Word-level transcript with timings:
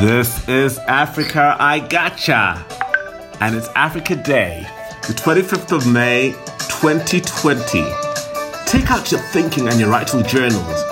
This 0.00 0.48
is 0.48 0.78
Africa 0.78 1.56
I 1.60 1.78
Gotcha, 1.78 2.64
and 3.42 3.54
it's 3.54 3.68
Africa 3.76 4.16
Day, 4.16 4.66
the 5.06 5.12
25th 5.12 5.76
of 5.76 5.86
May, 5.92 6.30
2020. 6.70 7.84
Take 8.64 8.90
out 8.90 9.12
your 9.12 9.20
thinking 9.20 9.68
and 9.68 9.78
your 9.78 9.90
writing 9.90 10.24
journals 10.24 10.82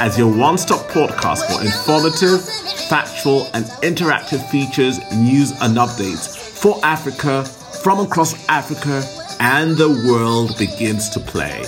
as 0.00 0.18
your 0.18 0.36
one 0.36 0.58
stop 0.58 0.80
podcast 0.88 1.46
for 1.46 1.64
informative, 1.64 2.42
factual, 2.88 3.48
and 3.54 3.66
interactive 3.84 4.44
features, 4.50 4.98
news, 5.12 5.52
and 5.62 5.76
updates 5.76 6.36
for 6.36 6.80
Africa 6.84 7.44
from 7.44 8.00
across 8.00 8.48
Africa 8.48 9.00
and 9.38 9.76
the 9.76 9.90
world 10.10 10.58
begins 10.58 11.08
to 11.10 11.20
play. 11.20 11.64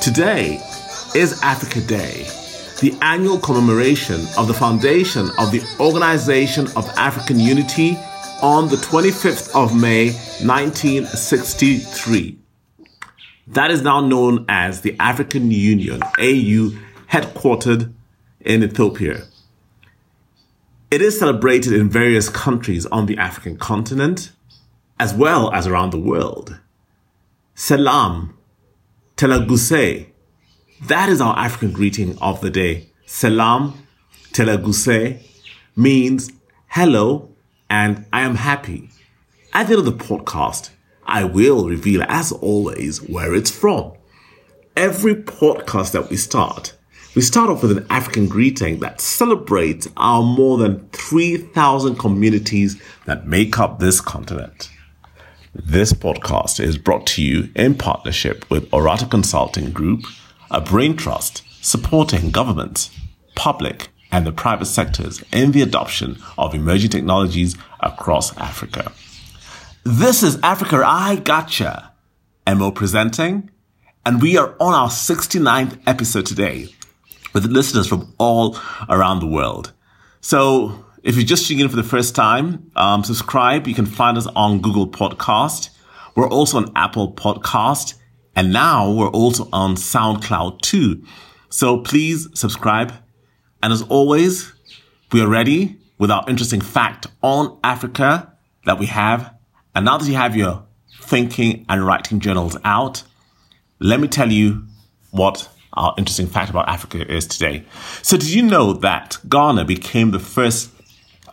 Today 0.00 0.60
is 1.14 1.40
Africa 1.44 1.80
Day 1.80 2.26
the 2.80 2.96
annual 3.02 3.38
commemoration 3.38 4.24
of 4.36 4.46
the 4.46 4.54
foundation 4.54 5.28
of 5.38 5.50
the 5.50 5.60
Organization 5.80 6.68
of 6.76 6.88
African 6.96 7.40
Unity 7.40 7.96
on 8.40 8.68
the 8.68 8.76
25th 8.76 9.52
of 9.54 9.74
May 9.74 10.12
1963. 10.46 12.38
That 13.48 13.72
is 13.72 13.82
now 13.82 14.00
known 14.00 14.44
as 14.48 14.82
the 14.82 14.94
African 15.00 15.50
Union, 15.50 16.02
AU, 16.18 16.70
headquartered 17.10 17.92
in 18.40 18.62
Ethiopia. 18.62 19.24
It 20.90 21.02
is 21.02 21.18
celebrated 21.18 21.72
in 21.72 21.88
various 21.88 22.28
countries 22.28 22.86
on 22.86 23.06
the 23.06 23.18
African 23.18 23.56
continent, 23.56 24.30
as 25.00 25.12
well 25.12 25.52
as 25.52 25.66
around 25.66 25.90
the 25.90 25.98
world. 25.98 26.60
Selam, 27.56 28.34
Telaguse, 29.16 30.06
that 30.86 31.08
is 31.08 31.20
our 31.20 31.36
African 31.36 31.72
greeting 31.72 32.16
of 32.18 32.40
the 32.40 32.50
day. 32.50 32.90
Salam, 33.06 33.74
Telaguse, 34.32 35.20
means 35.74 36.30
hello 36.68 37.30
and 37.68 38.06
I 38.12 38.22
am 38.22 38.36
happy. 38.36 38.90
At 39.52 39.66
the 39.66 39.76
end 39.76 39.86
of 39.86 39.98
the 39.98 40.04
podcast, 40.04 40.70
I 41.04 41.24
will 41.24 41.68
reveal, 41.68 42.02
as 42.08 42.32
always, 42.32 43.02
where 43.02 43.34
it's 43.34 43.50
from. 43.50 43.92
Every 44.76 45.14
podcast 45.14 45.92
that 45.92 46.10
we 46.10 46.16
start, 46.16 46.76
we 47.14 47.22
start 47.22 47.50
off 47.50 47.62
with 47.62 47.76
an 47.76 47.86
African 47.90 48.28
greeting 48.28 48.78
that 48.80 49.00
celebrates 49.00 49.88
our 49.96 50.22
more 50.22 50.58
than 50.58 50.88
3,000 50.90 51.96
communities 51.96 52.80
that 53.06 53.26
make 53.26 53.58
up 53.58 53.78
this 53.78 54.00
continent. 54.00 54.70
This 55.54 55.92
podcast 55.92 56.60
is 56.60 56.78
brought 56.78 57.06
to 57.08 57.22
you 57.22 57.48
in 57.56 57.74
partnership 57.74 58.48
with 58.50 58.70
Orata 58.70 59.10
Consulting 59.10 59.72
Group 59.72 60.04
a 60.50 60.60
brain 60.60 60.96
trust 60.96 61.42
supporting 61.60 62.30
government, 62.30 62.90
public, 63.34 63.88
and 64.10 64.26
the 64.26 64.32
private 64.32 64.66
sectors 64.66 65.22
in 65.32 65.52
the 65.52 65.62
adoption 65.62 66.18
of 66.38 66.54
emerging 66.54 66.90
technologies 66.90 67.56
across 67.80 68.36
Africa. 68.38 68.92
This 69.84 70.22
is 70.22 70.38
Africa 70.42 70.82
I 70.84 71.16
Gotcha, 71.16 71.92
MO 72.46 72.70
presenting, 72.70 73.50
and 74.06 74.22
we 74.22 74.38
are 74.38 74.54
on 74.58 74.72
our 74.72 74.88
69th 74.88 75.78
episode 75.86 76.24
today 76.24 76.68
with 77.34 77.44
listeners 77.44 77.86
from 77.86 78.14
all 78.18 78.58
around 78.88 79.20
the 79.20 79.26
world. 79.26 79.72
So 80.22 80.86
if 81.02 81.16
you're 81.16 81.24
just 81.24 81.46
tuning 81.46 81.64
in 81.64 81.68
for 81.68 81.76
the 81.76 81.82
first 81.82 82.14
time, 82.14 82.70
um, 82.74 83.04
subscribe. 83.04 83.66
You 83.66 83.74
can 83.74 83.86
find 83.86 84.16
us 84.16 84.26
on 84.34 84.60
Google 84.60 84.88
Podcast. 84.88 85.70
We're 86.16 86.28
also 86.28 86.56
on 86.56 86.72
Apple 86.74 87.12
Podcast 87.12 87.94
and 88.38 88.52
now 88.52 88.88
we're 88.92 89.08
also 89.08 89.48
on 89.52 89.74
SoundCloud 89.74 90.60
too. 90.60 91.02
So 91.50 91.78
please 91.80 92.28
subscribe. 92.34 92.92
And 93.64 93.72
as 93.72 93.82
always, 93.82 94.52
we 95.10 95.20
are 95.20 95.26
ready 95.26 95.76
with 95.98 96.12
our 96.12 96.24
interesting 96.28 96.60
fact 96.60 97.08
on 97.20 97.58
Africa 97.64 98.32
that 98.64 98.78
we 98.78 98.86
have. 98.86 99.34
And 99.74 99.84
now 99.84 99.98
that 99.98 100.06
you 100.06 100.14
have 100.14 100.36
your 100.36 100.62
thinking 101.00 101.66
and 101.68 101.84
writing 101.84 102.20
journals 102.20 102.56
out, 102.62 103.02
let 103.80 103.98
me 103.98 104.06
tell 104.06 104.30
you 104.30 104.68
what 105.10 105.48
our 105.72 105.92
interesting 105.98 106.28
fact 106.28 106.48
about 106.48 106.68
Africa 106.68 107.12
is 107.12 107.26
today. 107.26 107.64
So 108.02 108.16
did 108.16 108.30
you 108.30 108.42
know 108.42 108.72
that 108.72 109.18
Ghana 109.28 109.64
became 109.64 110.12
the 110.12 110.20
first 110.20 110.70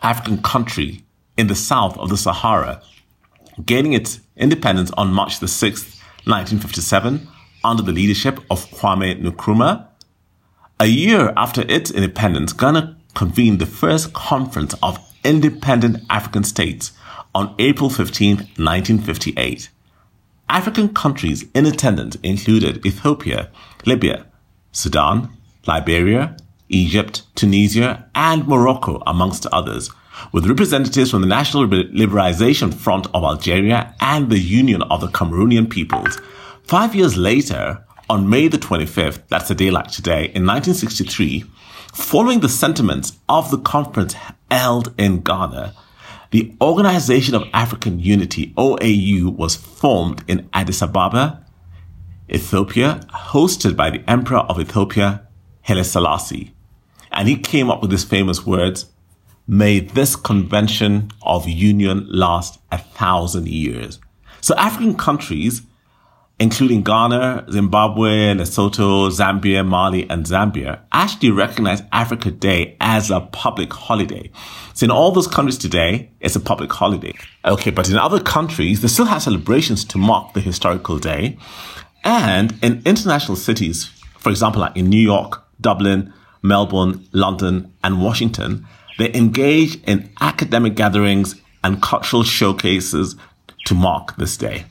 African 0.02 0.42
country 0.42 1.06
in 1.38 1.46
the 1.46 1.56
south 1.56 2.00
of 2.00 2.10
the 2.10 2.18
Sahara, 2.18 2.82
gaining 3.64 3.94
its 3.94 4.22
independence 4.36 4.90
on 4.98 5.14
March 5.14 5.40
the 5.40 5.46
6th, 5.46 5.95
1957 6.26 7.28
under 7.64 7.84
the 7.84 7.92
leadership 7.92 8.40
of 8.50 8.66
Kwame 8.72 9.22
Nkrumah. 9.22 9.88
A 10.80 10.88
year 10.88 11.32
after 11.38 11.62
its 11.70 11.92
independence, 11.92 12.52
Ghana 12.52 12.98
convened 13.14 13.60
the 13.60 13.66
first 13.66 14.14
conference 14.14 14.76
of 14.82 15.00
independent 15.24 16.04
African 16.10 16.44
states 16.44 16.92
on 17.34 17.54
April 17.60 17.90
15, 17.90 18.38
1958. 18.38 19.70
African 20.50 20.94
countries 20.94 21.46
in 21.54 21.66
attendance 21.66 22.16
included 22.24 22.86
Ethiopia, 22.86 23.50
Libya, 23.86 24.26
Sudan, 24.72 25.30
Liberia, 25.68 26.38
Egypt, 26.70 27.24
Tunisia, 27.36 28.10
and 28.14 28.48
Morocco, 28.48 29.02
amongst 29.08 29.46
others, 29.48 29.92
with 30.32 30.48
representatives 30.48 31.12
from 31.12 31.22
the 31.22 31.28
National 31.28 31.68
Liberalization 31.68 32.74
Front 32.74 33.08
of 33.14 33.24
Algeria 33.24 33.96
and 34.00 34.30
the 34.30 34.40
Union 34.40 34.82
of 34.84 35.02
the 35.02 35.08
Cameroonian 35.08 35.70
Peoples. 35.70 36.20
Five 36.64 36.96
years 36.96 37.18
later, 37.18 37.86
on 38.10 38.30
May 38.30 38.48
the 38.48 38.58
25th, 38.58 39.28
that's 39.30 39.50
a 39.50 39.56
day 39.56 39.72
like 39.72 39.88
today, 39.88 40.26
in 40.34 40.46
1963, 40.46 41.44
following 41.94 42.40
the 42.40 42.50
sentiments 42.50 43.14
of 43.30 43.52
the 43.52 43.58
conference 43.58 44.16
held 44.52 44.94
in 44.98 45.22
Ghana, 45.22 45.74
the 46.32 46.54
Organization 46.62 47.34
of 47.36 47.48
African 47.54 48.00
Unity, 48.00 48.54
OAU, 48.58 49.36
was 49.36 49.56
formed 49.56 50.24
in 50.28 50.50
Addis 50.54 50.82
Ababa, 50.82 51.46
Ethiopia, 52.30 53.00
hosted 53.10 53.76
by 53.76 53.90
the 53.90 54.04
Emperor 54.10 54.40
of 54.40 54.60
Ethiopia, 54.60 55.28
Haile 55.62 55.84
Selassie. 55.84 56.54
And 57.12 57.28
he 57.28 57.38
came 57.38 57.70
up 57.70 57.82
with 57.82 57.92
his 57.92 58.04
famous 58.04 58.46
words, 58.46 58.88
May 59.48 59.80
this 59.80 60.16
convention 60.16 61.12
of 61.22 61.48
union 61.48 62.08
last 62.10 62.60
a 62.72 62.80
thousand 62.80 63.48
years. 63.48 64.00
So 64.42 64.56
African 64.56 64.96
countries, 64.96 65.62
including 66.40 66.82
Ghana, 66.82 67.46
Zimbabwe, 67.52 68.34
Lesotho, 68.34 69.10
Zambia, 69.12 69.66
Mali, 69.66 70.10
and 70.10 70.26
Zambia, 70.26 70.80
actually 70.92 71.30
recognize 71.30 71.84
Africa 71.92 72.32
Day 72.32 72.76
as 72.82 73.12
a 73.12 73.22
public 73.22 73.72
holiday. 73.72 74.32
So 74.74 74.86
in 74.86 74.92
all 74.92 75.12
those 75.12 75.28
countries 75.28 75.60
today, 75.60 76.12
it's 76.20 76.36
a 76.36 76.40
public 76.40 76.72
holiday. 76.72 77.14
Okay, 77.46 77.70
but 77.70 77.88
in 77.90 77.98
other 77.98 78.20
countries, 78.20 78.82
they 78.82 78.88
still 78.88 79.06
have 79.06 79.22
celebrations 79.22 79.86
to 79.86 80.00
mark 80.00 80.34
the 80.34 80.42
historical 80.42 80.98
day. 80.98 81.38
And 82.04 82.56
in 82.64 82.82
international 82.84 83.36
cities, 83.36 83.86
for 84.18 84.32
example, 84.32 84.62
like 84.62 84.76
in 84.76 84.90
New 84.90 85.02
York, 85.02 85.44
Dublin, 85.62 86.14
Melbourne, 86.42 87.08
London, 87.12 87.74
and 87.84 88.02
Washington, 88.02 88.68
they 88.98 89.14
engage 89.14 89.82
in 89.84 90.10
academic 90.22 90.76
gatherings 90.76 91.36
and 91.64 91.82
cultural 91.82 92.24
showcases 92.24 93.16
to 93.66 93.74
mark 93.74 94.16
this 94.18 94.38
day. 94.38 94.66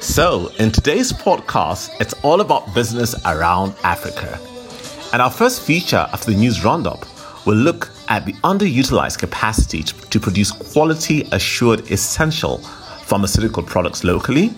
So, 0.00 0.52
in 0.60 0.70
today's 0.70 1.12
podcast, 1.12 2.00
it's 2.00 2.14
all 2.22 2.40
about 2.40 2.72
business 2.72 3.14
around 3.26 3.74
Africa. 3.82 4.38
And 5.12 5.20
our 5.20 5.30
first 5.30 5.62
feature 5.62 6.08
of 6.12 6.24
the 6.24 6.32
news 6.32 6.64
roundup 6.64 7.04
will 7.46 7.56
look 7.56 7.90
at 8.08 8.24
the 8.24 8.32
underutilized 8.44 9.18
capacity 9.18 9.82
to 9.82 10.20
produce 10.20 10.52
quality 10.52 11.28
assured 11.32 11.90
essential 11.90 12.60
pharmaceutical 13.04 13.62
products 13.62 14.04
locally. 14.04 14.52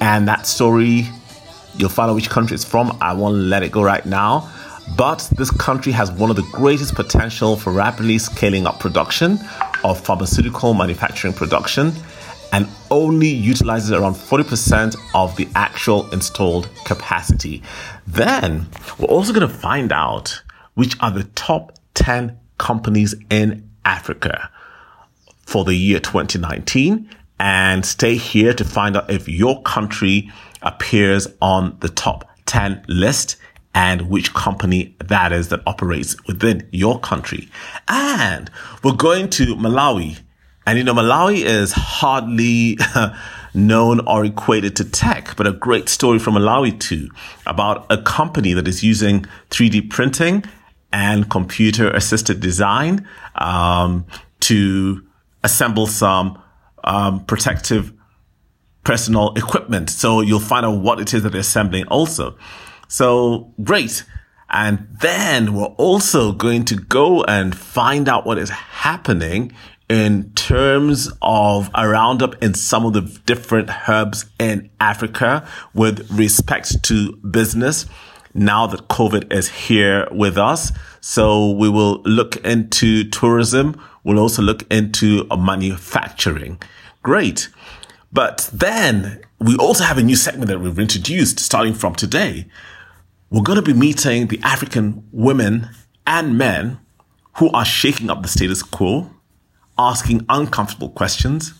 And 0.00 0.28
that 0.28 0.46
story, 0.46 1.06
you'll 1.76 1.88
find 1.88 2.10
out 2.10 2.14
which 2.14 2.30
country 2.30 2.54
it's 2.54 2.64
from. 2.64 2.96
I 3.00 3.12
won't 3.12 3.36
let 3.36 3.62
it 3.62 3.72
go 3.72 3.82
right 3.82 4.04
now. 4.06 4.50
But 4.96 5.30
this 5.36 5.50
country 5.50 5.92
has 5.92 6.10
one 6.10 6.30
of 6.30 6.36
the 6.36 6.48
greatest 6.52 6.94
potential 6.94 7.56
for 7.56 7.72
rapidly 7.72 8.18
scaling 8.18 8.66
up 8.66 8.80
production 8.80 9.38
of 9.84 10.00
pharmaceutical 10.00 10.74
manufacturing 10.74 11.32
production 11.32 11.92
and 12.52 12.68
only 12.90 13.28
utilizes 13.28 13.92
around 13.92 14.14
40% 14.14 14.96
of 15.14 15.36
the 15.36 15.48
actual 15.54 16.10
installed 16.10 16.68
capacity. 16.84 17.62
Then 18.06 18.66
we're 18.98 19.06
also 19.06 19.32
going 19.32 19.48
to 19.48 19.54
find 19.54 19.92
out 19.92 20.42
which 20.74 20.96
are 21.00 21.12
the 21.12 21.24
top 21.24 21.78
10 21.94 22.36
companies 22.58 23.14
in 23.30 23.68
Africa 23.84 24.50
for 25.46 25.64
the 25.64 25.74
year 25.74 26.00
2019 26.00 27.08
and 27.40 27.86
stay 27.86 28.16
here 28.16 28.52
to 28.52 28.64
find 28.64 28.96
out 28.98 29.10
if 29.10 29.26
your 29.26 29.62
country 29.62 30.30
appears 30.60 31.26
on 31.40 31.74
the 31.80 31.88
top 31.88 32.28
10 32.44 32.84
list 32.86 33.36
and 33.74 34.10
which 34.10 34.34
company 34.34 34.94
that 35.06 35.32
is 35.32 35.48
that 35.48 35.60
operates 35.66 36.14
within 36.26 36.68
your 36.70 37.00
country. 37.00 37.48
And 37.88 38.50
we're 38.84 38.92
going 38.92 39.30
to 39.30 39.56
Malawi. 39.56 40.20
And 40.66 40.76
you 40.76 40.84
know, 40.84 40.92
Malawi 40.92 41.42
is 41.42 41.72
hardly 41.72 42.76
known 43.54 44.06
or 44.06 44.24
equated 44.26 44.76
to 44.76 44.84
tech, 44.84 45.34
but 45.36 45.46
a 45.46 45.52
great 45.52 45.88
story 45.88 46.18
from 46.18 46.34
Malawi 46.34 46.78
too 46.78 47.08
about 47.46 47.86
a 47.90 47.96
company 48.02 48.52
that 48.52 48.68
is 48.68 48.84
using 48.84 49.24
3D 49.48 49.88
printing 49.88 50.44
and 50.92 51.30
computer 51.30 51.88
assisted 51.90 52.40
design 52.40 53.08
um, 53.36 54.04
to 54.40 55.02
assemble 55.42 55.86
some 55.86 56.39
um, 56.84 57.24
protective 57.24 57.92
personal 58.84 59.34
equipment. 59.34 59.90
So 59.90 60.20
you'll 60.20 60.40
find 60.40 60.64
out 60.64 60.80
what 60.80 61.00
it 61.00 61.12
is 61.14 61.22
that 61.22 61.30
they're 61.30 61.40
assembling 61.40 61.86
also. 61.88 62.36
So 62.88 63.52
great. 63.62 64.04
And 64.48 64.88
then 65.00 65.54
we're 65.54 65.66
also 65.66 66.32
going 66.32 66.64
to 66.66 66.76
go 66.76 67.22
and 67.24 67.56
find 67.56 68.08
out 68.08 68.26
what 68.26 68.38
is 68.38 68.50
happening 68.50 69.52
in 69.88 70.32
terms 70.34 71.10
of 71.20 71.70
a 71.74 71.88
roundup 71.88 72.40
in 72.42 72.54
some 72.54 72.86
of 72.86 72.92
the 72.92 73.02
different 73.26 73.70
hubs 73.70 74.24
in 74.38 74.70
Africa 74.80 75.46
with 75.74 76.08
respect 76.10 76.82
to 76.84 77.16
business 77.16 77.86
now 78.32 78.66
that 78.68 78.88
COVID 78.88 79.32
is 79.32 79.48
here 79.48 80.06
with 80.12 80.38
us. 80.38 80.72
So 81.00 81.52
we 81.52 81.68
will 81.68 82.02
look 82.02 82.36
into 82.44 83.08
tourism. 83.10 83.80
We'll 84.04 84.18
also 84.18 84.42
look 84.42 84.64
into 84.70 85.26
manufacturing. 85.36 86.60
Great. 87.02 87.48
But 88.12 88.50
then 88.52 89.22
we 89.38 89.56
also 89.56 89.84
have 89.84 89.98
a 89.98 90.02
new 90.02 90.16
segment 90.16 90.48
that 90.48 90.60
we've 90.60 90.78
introduced 90.78 91.38
starting 91.38 91.74
from 91.74 91.94
today. 91.94 92.46
We're 93.30 93.42
going 93.42 93.56
to 93.56 93.62
be 93.62 93.72
meeting 93.72 94.26
the 94.26 94.40
African 94.42 95.06
women 95.12 95.68
and 96.06 96.36
men 96.36 96.78
who 97.36 97.50
are 97.50 97.64
shaking 97.64 98.10
up 98.10 98.22
the 98.22 98.28
status 98.28 98.62
quo, 98.62 99.10
asking 99.78 100.26
uncomfortable 100.28 100.90
questions, 100.90 101.54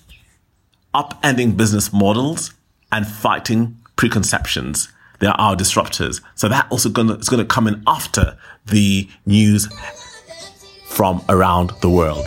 upending 0.94 1.56
business 1.56 1.92
models, 1.92 2.52
and 2.90 3.06
fighting 3.06 3.76
preconceptions. 3.96 4.88
They 5.20 5.26
are 5.26 5.38
our 5.38 5.54
disruptors. 5.54 6.20
So 6.34 6.48
that 6.48 6.66
also 6.70 6.88
gonna, 6.88 7.14
is 7.14 7.28
going 7.28 7.46
to 7.46 7.46
come 7.46 7.68
in 7.68 7.82
after 7.86 8.36
the 8.66 9.08
news 9.26 9.68
from 10.90 11.24
around 11.28 11.70
the 11.80 11.88
world. 11.88 12.26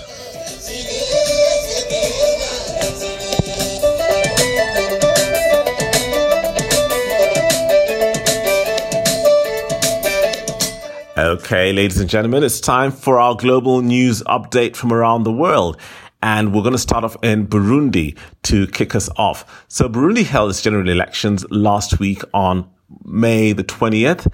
Okay, 11.16 11.72
ladies 11.72 12.00
and 12.00 12.10
gentlemen, 12.10 12.44
it's 12.44 12.60
time 12.60 12.92
for 12.92 13.20
our 13.20 13.36
global 13.36 13.82
news 13.82 14.24
update 14.24 14.76
from 14.76 14.92
around 14.92 15.24
the 15.24 15.32
world. 15.32 15.80
And 16.24 16.54
we're 16.54 16.64
going 16.64 16.74
to 16.74 16.80
start 16.80 17.04
off 17.04 17.16
in 17.22 17.48
Burundi 17.48 18.18
to 18.44 18.66
kick 18.68 18.96
us 18.96 19.10
off. 19.18 19.66
So 19.68 19.88
Burundi 19.88 20.24
held 20.24 20.50
its 20.50 20.62
general 20.62 20.90
elections 20.90 21.46
last 21.52 22.00
week 22.00 22.24
on 22.34 22.68
May 23.06 23.54
the 23.54 23.64
20th 23.64 24.32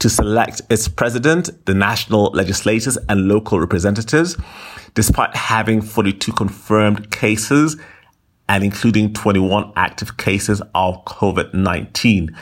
to 0.00 0.10
select 0.10 0.60
its 0.68 0.88
president, 0.88 1.64
the 1.66 1.74
national 1.74 2.32
legislators 2.32 2.98
and 3.08 3.28
local 3.28 3.60
representatives, 3.60 4.36
despite 4.94 5.34
having 5.36 5.80
42 5.80 6.32
confirmed 6.32 7.10
cases 7.10 7.76
and 8.48 8.64
including 8.64 9.12
21 9.12 9.72
active 9.76 10.16
cases 10.16 10.60
of 10.74 11.04
COVID-19. 11.04 12.34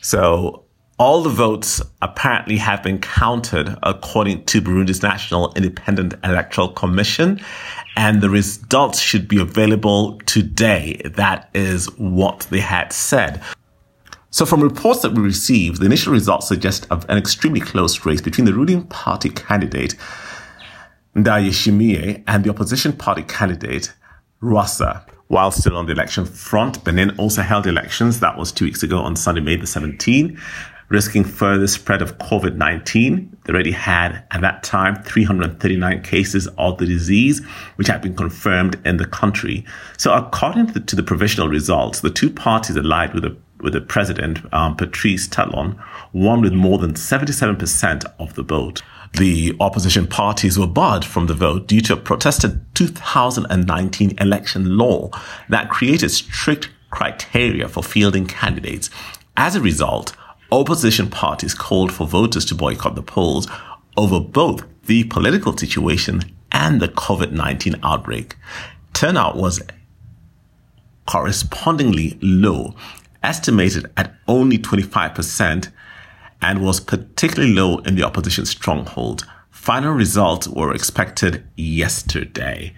So 0.00 0.64
all 0.98 1.22
the 1.22 1.30
votes 1.30 1.80
apparently 2.02 2.58
have 2.58 2.82
been 2.82 3.00
counted 3.00 3.76
according 3.82 4.44
to 4.44 4.60
Burundi's 4.60 5.02
National 5.02 5.52
Independent 5.54 6.14
Electoral 6.22 6.68
Commission, 6.68 7.40
and 7.96 8.20
the 8.20 8.30
results 8.30 9.00
should 9.00 9.26
be 9.26 9.40
available 9.40 10.18
today. 10.26 11.00
That 11.04 11.48
is 11.54 11.86
what 11.98 12.46
they 12.50 12.60
had 12.60 12.92
said. 12.92 13.42
So 14.30 14.46
from 14.46 14.62
reports 14.62 15.02
that 15.02 15.12
we 15.12 15.22
received, 15.22 15.80
the 15.80 15.86
initial 15.86 16.12
results 16.12 16.46
suggest 16.46 16.86
an 16.90 17.18
extremely 17.18 17.60
close 17.60 18.06
race 18.06 18.20
between 18.20 18.44
the 18.44 18.54
ruling 18.54 18.84
party 18.84 19.28
candidate, 19.28 19.96
Ndayishimiye, 21.16 22.22
and 22.28 22.44
the 22.44 22.50
opposition 22.50 22.92
party 22.92 23.22
candidate, 23.22 23.92
Rwasa. 24.40 25.04
While 25.26 25.50
still 25.50 25.76
on 25.76 25.86
the 25.86 25.92
election 25.92 26.26
front, 26.26 26.82
Benin 26.84 27.10
also 27.18 27.42
held 27.42 27.66
elections. 27.66 28.20
That 28.20 28.36
was 28.36 28.50
two 28.50 28.64
weeks 28.64 28.82
ago 28.82 28.98
on 28.98 29.14
Sunday, 29.16 29.40
May 29.40 29.56
the 29.56 29.64
17th 29.64 30.38
risking 30.90 31.22
further 31.22 31.68
spread 31.68 32.02
of 32.02 32.18
COVID 32.18 32.56
19. 32.56 33.36
They 33.44 33.52
already 33.52 33.70
had, 33.70 34.24
at 34.32 34.42
that 34.42 34.62
time, 34.62 34.96
339 35.02 36.02
cases 36.02 36.48
of 36.58 36.78
the 36.78 36.86
disease, 36.86 37.44
which 37.76 37.86
had 37.86 38.02
been 38.02 38.14
confirmed 38.14 38.78
in 38.84 38.98
the 38.98 39.06
country. 39.06 39.64
So, 39.96 40.12
according 40.12 40.66
to 40.66 40.72
the, 40.74 40.80
to 40.80 40.96
the 40.96 41.02
provisional 41.02 41.48
results, 41.48 42.00
the 42.00 42.10
two 42.10 42.28
parties 42.28 42.76
allied 42.76 43.14
with 43.14 43.22
the 43.22 43.36
with 43.62 43.72
the 43.72 43.80
president, 43.80 44.40
um, 44.52 44.76
Patrice 44.76 45.28
Talon, 45.28 45.80
won 46.12 46.40
with 46.40 46.52
more 46.52 46.78
than 46.78 46.94
77% 46.94 48.04
of 48.18 48.34
the 48.34 48.42
vote. 48.42 48.82
The 49.14 49.56
opposition 49.58 50.06
parties 50.06 50.58
were 50.58 50.66
barred 50.66 51.04
from 51.04 51.26
the 51.26 51.34
vote 51.34 51.66
due 51.66 51.80
to 51.82 51.94
a 51.94 51.96
protested 51.96 52.64
2019 52.74 54.16
election 54.20 54.76
law 54.76 55.10
that 55.48 55.68
created 55.68 56.10
strict 56.10 56.70
criteria 56.90 57.68
for 57.68 57.82
fielding 57.82 58.26
candidates. 58.26 58.90
As 59.36 59.56
a 59.56 59.60
result, 59.60 60.14
opposition 60.52 61.08
parties 61.10 61.54
called 61.54 61.92
for 61.92 62.06
voters 62.06 62.44
to 62.46 62.54
boycott 62.54 62.94
the 62.94 63.02
polls 63.02 63.48
over 63.96 64.20
both 64.20 64.64
the 64.86 65.04
political 65.04 65.56
situation 65.56 66.22
and 66.52 66.80
the 66.80 66.88
COVID-19 66.88 67.80
outbreak. 67.82 68.36
Turnout 68.92 69.36
was 69.36 69.62
correspondingly 71.06 72.18
low, 72.22 72.74
estimated 73.22 73.90
at 73.96 74.14
only 74.26 74.58
25%, 74.58 75.70
and 76.42 76.64
was 76.64 76.80
particularly 76.80 77.52
low 77.52 77.78
in 77.78 77.96
the 77.96 78.02
opposition 78.02 78.46
stronghold. 78.46 79.26
Final 79.50 79.92
results 79.92 80.48
were 80.48 80.74
expected 80.74 81.44
yesterday. 81.56 82.74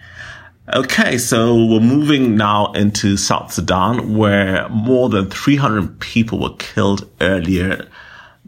Okay, 0.75 1.19
so 1.19 1.55
we're 1.55 1.81
moving 1.81 2.37
now 2.37 2.73
into 2.73 3.17
South 3.17 3.53
Sudan, 3.53 4.17
where 4.17 4.69
more 4.69 5.09
than 5.09 5.31
300 5.31 6.01
people 6.01 6.41
were 6.41 6.57
killed 6.57 7.09
earlier 7.21 7.89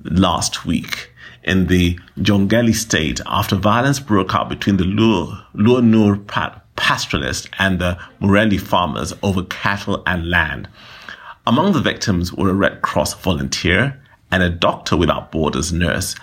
last 0.02 0.64
week 0.64 1.10
in 1.42 1.66
the 1.66 1.98
Jonglei 2.18 2.74
state 2.74 3.20
after 3.26 3.56
violence 3.56 4.00
broke 4.00 4.34
out 4.34 4.48
between 4.48 4.78
the 4.78 4.84
Lou 4.84 5.36
Nuer 5.54 6.16
pastoralists 6.76 7.48
and 7.58 7.78
the 7.78 7.98
Murle 8.20 8.60
farmers 8.60 9.12
over 9.22 9.42
cattle 9.44 10.02
and 10.06 10.28
land. 10.28 10.68
Among 11.46 11.72
the 11.72 11.80
victims 11.80 12.32
were 12.32 12.48
a 12.48 12.54
Red 12.54 12.80
Cross 12.80 13.14
volunteer 13.14 14.00
and 14.30 14.42
a 14.42 14.48
Doctor 14.48 14.96
Without 14.96 15.30
Borders 15.30 15.74
nurse 15.74 16.14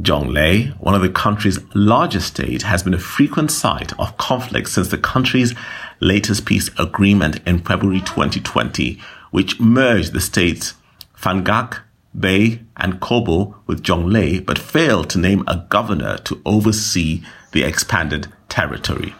Jonglei, 0.00 0.70
one 0.80 0.94
of 0.94 1.02
the 1.02 1.10
country's 1.10 1.58
largest 1.74 2.28
states, 2.28 2.64
has 2.64 2.82
been 2.82 2.94
a 2.94 2.98
frequent 2.98 3.50
site 3.50 3.92
of 3.98 4.16
conflict 4.16 4.70
since 4.70 4.88
the 4.88 4.96
country's 4.96 5.54
latest 6.00 6.46
peace 6.46 6.70
agreement 6.78 7.40
in 7.46 7.58
February 7.58 8.00
2020, 8.00 8.98
which 9.30 9.60
merged 9.60 10.14
the 10.14 10.20
states 10.20 10.72
Fangak, 11.14 11.80
Bay, 12.18 12.62
and 12.78 13.00
Kobo 13.00 13.56
with 13.66 13.82
Jonglei, 13.82 14.44
but 14.44 14.58
failed 14.58 15.10
to 15.10 15.18
name 15.18 15.44
a 15.46 15.66
governor 15.68 16.16
to 16.18 16.40
oversee 16.46 17.22
the 17.52 17.64
expanded 17.64 18.28
territory. 18.48 19.14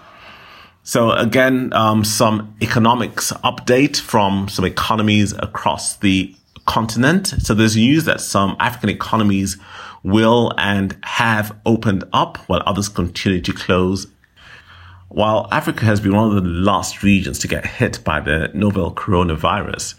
So 0.91 1.13
again, 1.13 1.73
um, 1.73 2.03
some 2.03 2.57
economics 2.61 3.31
update 3.45 4.01
from 4.01 4.49
some 4.49 4.65
economies 4.65 5.33
across 5.35 5.95
the 5.99 6.35
continent. 6.67 7.29
So 7.29 7.55
there's 7.55 7.77
news 7.77 8.07
that 8.07 8.21
some 8.21 8.57
African 8.59 8.89
economies 8.89 9.57
will 10.03 10.53
and 10.59 10.99
have 11.05 11.57
opened 11.65 12.03
up 12.13 12.39
while 12.49 12.65
others 12.67 12.89
continue 12.89 13.41
to 13.41 13.53
close. 13.53 14.09
While 15.11 15.47
Africa 15.53 15.85
has 15.85 16.01
been 16.01 16.17
one 16.17 16.37
of 16.37 16.43
the 16.43 16.51
last 16.51 17.05
regions 17.05 17.39
to 17.39 17.47
get 17.47 17.65
hit 17.65 18.03
by 18.03 18.19
the 18.19 18.51
novel 18.53 18.93
coronavirus, 18.93 19.95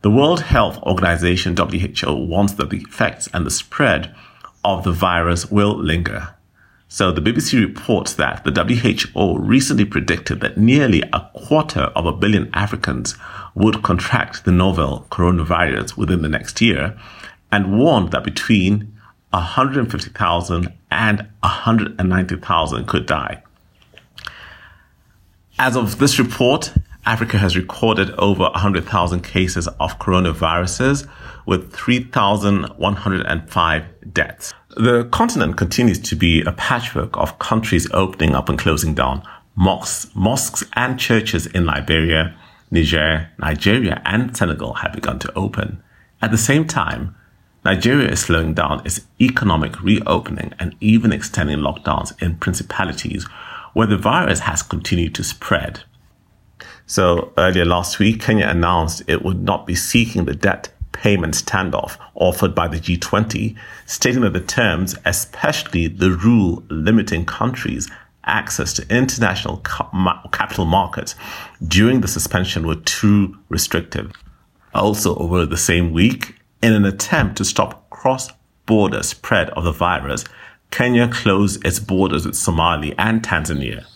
the 0.00 0.10
World 0.10 0.40
Health 0.40 0.78
Organization 0.84 1.54
WHO 1.54 2.14
warns 2.14 2.54
that 2.54 2.70
the 2.70 2.78
effects 2.78 3.28
and 3.34 3.44
the 3.44 3.50
spread 3.50 4.14
of 4.64 4.84
the 4.84 4.92
virus 4.92 5.50
will 5.50 5.76
linger. 5.76 6.34
So 6.92 7.12
the 7.12 7.20
BBC 7.20 7.64
reports 7.64 8.14
that 8.14 8.42
the 8.42 9.06
WHO 9.14 9.38
recently 9.38 9.84
predicted 9.84 10.40
that 10.40 10.58
nearly 10.58 11.04
a 11.12 11.30
quarter 11.34 11.82
of 11.94 12.04
a 12.04 12.12
billion 12.12 12.50
Africans 12.52 13.16
would 13.54 13.84
contract 13.84 14.44
the 14.44 14.50
novel 14.50 15.06
coronavirus 15.08 15.96
within 15.96 16.22
the 16.22 16.28
next 16.28 16.60
year 16.60 16.98
and 17.52 17.78
warned 17.78 18.10
that 18.10 18.24
between 18.24 18.92
150,000 19.30 20.72
and 20.90 21.28
190,000 21.44 22.88
could 22.88 23.06
die. 23.06 23.40
As 25.60 25.76
of 25.76 26.00
this 26.00 26.18
report, 26.18 26.72
Africa 27.06 27.38
has 27.38 27.56
recorded 27.56 28.10
over 28.18 28.42
100,000 28.42 29.20
cases 29.20 29.68
of 29.68 30.00
coronaviruses 30.00 31.06
with 31.46 31.72
3,105 31.72 33.84
deaths. 34.12 34.54
The 34.76 35.04
continent 35.06 35.56
continues 35.56 35.98
to 35.98 36.14
be 36.14 36.42
a 36.42 36.52
patchwork 36.52 37.16
of 37.16 37.40
countries 37.40 37.90
opening 37.92 38.36
up 38.36 38.48
and 38.48 38.56
closing 38.56 38.94
down. 38.94 39.26
Mosques, 39.56 40.06
mosques 40.14 40.64
and 40.74 40.98
churches 40.98 41.46
in 41.46 41.66
Liberia, 41.66 42.36
Niger, 42.70 43.30
Nigeria, 43.38 44.00
and 44.04 44.36
Senegal 44.36 44.74
have 44.74 44.92
begun 44.92 45.18
to 45.18 45.34
open. 45.36 45.82
At 46.22 46.30
the 46.30 46.38
same 46.38 46.68
time, 46.68 47.16
Nigeria 47.64 48.10
is 48.10 48.20
slowing 48.20 48.54
down 48.54 48.86
its 48.86 49.00
economic 49.20 49.82
reopening 49.82 50.54
and 50.60 50.76
even 50.80 51.12
extending 51.12 51.58
lockdowns 51.58 52.20
in 52.22 52.36
principalities 52.36 53.24
where 53.72 53.88
the 53.88 53.98
virus 53.98 54.40
has 54.40 54.62
continued 54.62 55.16
to 55.16 55.24
spread. 55.24 55.80
So 56.86 57.32
earlier 57.36 57.64
last 57.64 57.98
week, 57.98 58.20
Kenya 58.20 58.46
announced 58.46 59.02
it 59.08 59.24
would 59.24 59.42
not 59.42 59.66
be 59.66 59.74
seeking 59.74 60.26
the 60.26 60.34
debt 60.34 60.72
payment 61.00 61.34
standoff 61.34 61.96
offered 62.14 62.54
by 62.54 62.68
the 62.68 62.76
G20, 62.76 63.56
stating 63.86 64.20
that 64.20 64.34
the 64.34 64.40
terms, 64.40 64.94
especially 65.06 65.88
the 65.88 66.10
rule 66.10 66.62
limiting 66.68 67.24
countries 67.24 67.90
access 68.24 68.74
to 68.74 68.86
international 68.94 69.56
capital 70.30 70.66
markets 70.66 71.14
during 71.66 72.02
the 72.02 72.08
suspension 72.08 72.66
were 72.66 72.76
too 72.76 73.34
restrictive. 73.48 74.12
Also, 74.74 75.16
over 75.16 75.46
the 75.46 75.56
same 75.56 75.90
week, 75.92 76.34
in 76.62 76.74
an 76.74 76.84
attempt 76.84 77.36
to 77.38 77.44
stop 77.46 77.88
cross 77.88 78.28
border 78.66 79.02
spread 79.02 79.48
of 79.50 79.64
the 79.64 79.72
virus, 79.72 80.24
Kenya 80.70 81.08
closed 81.08 81.64
its 81.66 81.80
borders 81.80 82.26
with 82.26 82.34
Somalia 82.34 82.94
and 82.98 83.22
Tanzania. 83.22 83.86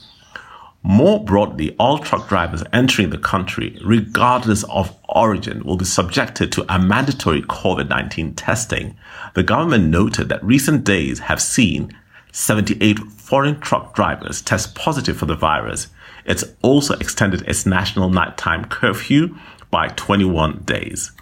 More 0.87 1.25
broadly, 1.25 1.75
all 1.79 1.97
truck 1.97 2.29
drivers 2.29 2.63
entering 2.71 3.09
the 3.09 3.17
country, 3.17 3.81
regardless 3.83 4.65
of 4.65 4.95
origin, 5.09 5.65
will 5.65 5.79
be 5.79 5.87
subjected 5.87 6.53
to 6.53 6.67
a 6.69 6.79
mandatory 6.79 7.41
COVID 7.41 7.89
19 7.89 8.35
testing. 8.35 8.95
The 9.33 9.43
government 9.43 9.87
noted 9.89 10.29
that 10.29 10.45
recent 10.45 10.85
days 10.85 11.21
have 11.21 11.41
seen 11.41 11.91
78 12.33 12.99
foreign 12.99 13.61
truck 13.61 13.95
drivers 13.95 14.43
test 14.43 14.75
positive 14.75 15.17
for 15.17 15.25
the 15.25 15.35
virus. 15.35 15.87
It's 16.27 16.45
also 16.61 16.93
extended 16.99 17.41
its 17.49 17.65
national 17.65 18.11
nighttime 18.11 18.67
curfew 18.67 19.39
by 19.71 19.89
21 19.89 20.65
days. 20.67 21.13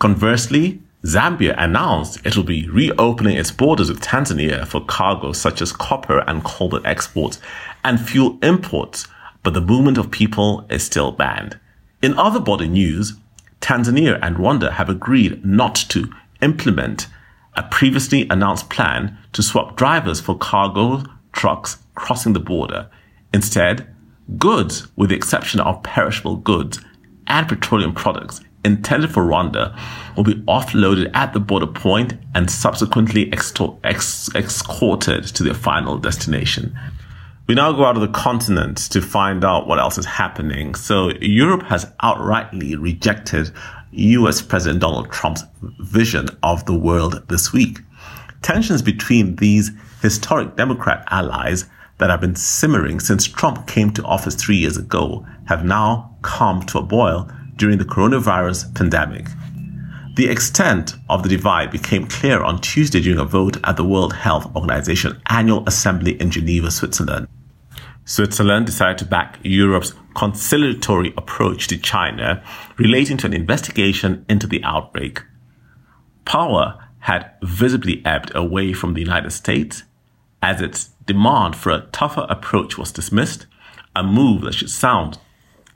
Conversely, 0.00 0.82
Zambia 1.04 1.54
announced 1.58 2.24
it 2.24 2.36
will 2.36 2.44
be 2.44 2.68
reopening 2.68 3.36
its 3.36 3.50
borders 3.50 3.88
with 3.88 4.00
Tanzania 4.00 4.66
for 4.66 4.84
cargo 4.84 5.32
such 5.32 5.60
as 5.60 5.72
copper 5.72 6.20
and 6.28 6.44
cobalt 6.44 6.86
exports 6.86 7.40
and 7.82 8.00
fuel 8.00 8.38
imports 8.42 9.08
but 9.42 9.54
the 9.54 9.60
movement 9.60 9.98
of 9.98 10.12
people 10.12 10.64
is 10.70 10.84
still 10.84 11.10
banned. 11.10 11.58
In 12.02 12.16
other 12.16 12.38
body 12.38 12.68
news, 12.68 13.14
Tanzania 13.60 14.18
and 14.22 14.36
Rwanda 14.36 14.72
have 14.72 14.88
agreed 14.88 15.44
not 15.44 15.74
to 15.88 16.08
implement 16.40 17.08
a 17.54 17.64
previously 17.64 18.28
announced 18.30 18.70
plan 18.70 19.18
to 19.32 19.42
swap 19.42 19.76
drivers 19.76 20.20
for 20.20 20.38
cargo 20.38 21.02
trucks 21.32 21.78
crossing 21.96 22.32
the 22.32 22.40
border. 22.40 22.88
Instead, 23.34 23.92
goods, 24.38 24.86
with 24.96 25.10
the 25.10 25.16
exception 25.16 25.58
of 25.60 25.82
perishable 25.82 26.36
goods 26.36 26.80
and 27.26 27.48
petroleum 27.48 27.92
products 27.92 28.40
intended 28.64 29.10
for 29.10 29.24
Rwanda, 29.24 29.78
will 30.16 30.24
be 30.24 30.34
offloaded 30.42 31.10
at 31.14 31.32
the 31.32 31.40
border 31.40 31.66
point 31.66 32.14
and 32.34 32.50
subsequently 32.50 33.32
escorted 33.32 35.24
to 35.24 35.42
their 35.42 35.54
final 35.54 35.98
destination. 35.98 36.78
We 37.46 37.56
now 37.56 37.72
go 37.72 37.84
out 37.84 37.96
of 37.96 38.02
the 38.02 38.08
continent 38.08 38.78
to 38.92 39.02
find 39.02 39.44
out 39.44 39.66
what 39.66 39.78
else 39.78 39.98
is 39.98 40.06
happening. 40.06 40.74
So 40.74 41.10
Europe 41.20 41.64
has 41.64 41.86
outrightly 42.02 42.80
rejected 42.80 43.50
US 43.92 44.40
President 44.40 44.80
Donald 44.80 45.10
Trump's 45.10 45.44
vision 45.80 46.28
of 46.42 46.64
the 46.66 46.74
world 46.74 47.22
this 47.28 47.52
week. 47.52 47.80
Tensions 48.42 48.80
between 48.80 49.36
these 49.36 49.70
historic 50.00 50.56
Democrat 50.56 51.04
allies 51.10 51.66
that 51.98 52.10
have 52.10 52.20
been 52.20 52.34
simmering 52.34 53.00
since 53.00 53.26
Trump 53.26 53.66
came 53.66 53.92
to 53.92 54.02
office 54.04 54.34
three 54.34 54.56
years 54.56 54.76
ago 54.76 55.26
have 55.46 55.64
now 55.64 56.16
come 56.22 56.62
to 56.62 56.78
a 56.78 56.82
boil 56.82 57.30
during 57.56 57.78
the 57.78 57.84
coronavirus 57.84 58.74
pandemic. 58.74 59.26
The 60.14 60.28
extent 60.28 60.94
of 61.08 61.22
the 61.22 61.28
divide 61.28 61.70
became 61.70 62.06
clear 62.06 62.42
on 62.42 62.60
Tuesday 62.60 63.00
during 63.00 63.18
a 63.18 63.24
vote 63.24 63.56
at 63.64 63.76
the 63.76 63.84
World 63.84 64.12
Health 64.12 64.54
Organization 64.54 65.20
annual 65.30 65.64
assembly 65.66 66.20
in 66.20 66.30
Geneva, 66.30 66.70
Switzerland. 66.70 67.28
Switzerland 68.04 68.66
decided 68.66 68.98
to 68.98 69.04
back 69.06 69.38
Europe's 69.42 69.94
conciliatory 70.14 71.14
approach 71.16 71.68
to 71.68 71.78
China 71.78 72.42
relating 72.76 73.16
to 73.18 73.26
an 73.26 73.32
investigation 73.32 74.26
into 74.28 74.46
the 74.46 74.62
outbreak. 74.64 75.22
Power 76.24 76.78
had 77.00 77.30
visibly 77.42 78.02
ebbed 78.04 78.32
away 78.34 78.72
from 78.72 78.94
the 78.94 79.00
United 79.00 79.30
States 79.30 79.84
as 80.42 80.60
its 80.60 80.90
demand 81.06 81.56
for 81.56 81.70
a 81.70 81.86
tougher 81.92 82.26
approach 82.28 82.76
was 82.76 82.92
dismissed, 82.92 83.46
a 83.94 84.02
move 84.02 84.42
that 84.42 84.54
should 84.54 84.70
sound 84.70 85.18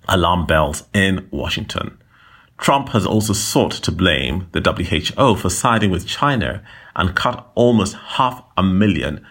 alarm 0.09 0.47
bells 0.47 0.85
in 0.93 1.29
Washington. 1.31 1.99
Trump 2.59 2.91
has 2.91 3.05
also 3.05 3.33
sought 3.33 3.73
to 3.73 3.93
blame 3.93 4.49
the 4.53 4.61
WHO 4.61 5.37
for 5.37 5.51
siding 5.51 5.91
with 5.91 6.07
China 6.07 6.63
and 6.95 7.15
cut 7.15 7.51
almost 7.55 7.95
half 7.95 8.43
a 8.57 8.63
million, 8.63 9.27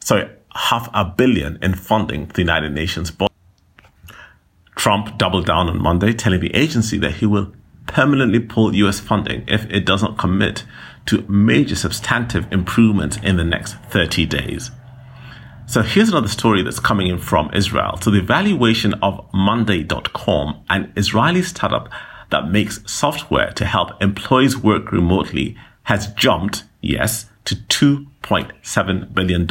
sorry, 0.00 0.30
half 0.54 0.88
a 0.94 1.04
billion 1.04 1.58
in 1.62 1.74
funding 1.74 2.26
the 2.28 2.42
United 2.42 2.72
Nations. 2.72 3.12
Trump 4.76 5.18
doubled 5.18 5.46
down 5.46 5.68
on 5.68 5.82
Monday, 5.82 6.12
telling 6.12 6.40
the 6.40 6.54
agency 6.54 6.98
that 6.98 7.14
he 7.14 7.26
will 7.26 7.52
permanently 7.86 8.40
pull 8.40 8.74
US 8.74 9.00
funding 9.00 9.44
if 9.48 9.64
it 9.66 9.84
does 9.84 10.02
not 10.02 10.16
commit 10.16 10.64
to 11.06 11.22
major 11.28 11.76
substantive 11.76 12.50
improvements 12.52 13.18
in 13.22 13.36
the 13.36 13.44
next 13.44 13.74
30 13.90 14.26
days. 14.26 14.70
So 15.66 15.82
here's 15.82 16.10
another 16.10 16.28
story 16.28 16.62
that's 16.62 16.78
coming 16.78 17.06
in 17.06 17.18
from 17.18 17.50
Israel. 17.54 17.98
So 18.00 18.10
the 18.10 18.20
valuation 18.20 18.94
of 18.94 19.26
Monday.com, 19.32 20.62
an 20.68 20.92
Israeli 20.94 21.42
startup 21.42 21.88
that 22.30 22.50
makes 22.50 22.80
software 22.86 23.50
to 23.52 23.64
help 23.64 24.02
employees 24.02 24.58
work 24.58 24.92
remotely 24.92 25.56
has 25.84 26.08
jumped, 26.14 26.64
yes, 26.80 27.26
to 27.46 27.56
$2.7 27.56 29.14
billion, 29.14 29.48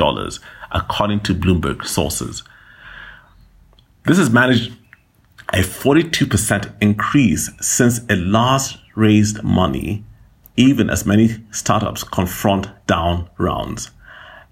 according 0.71 1.19
to 1.21 1.33
Bloomberg 1.33 1.85
sources. 1.85 2.43
This 4.05 4.17
has 4.17 4.29
managed 4.29 4.73
a 5.51 5.57
42% 5.57 6.73
increase 6.79 7.49
since 7.59 7.99
it 8.09 8.17
last 8.17 8.77
raised 8.95 9.43
money, 9.43 10.03
even 10.57 10.89
as 10.89 11.05
many 11.05 11.37
startups 11.51 12.03
confront 12.03 12.67
down 12.85 13.29
rounds. 13.37 13.89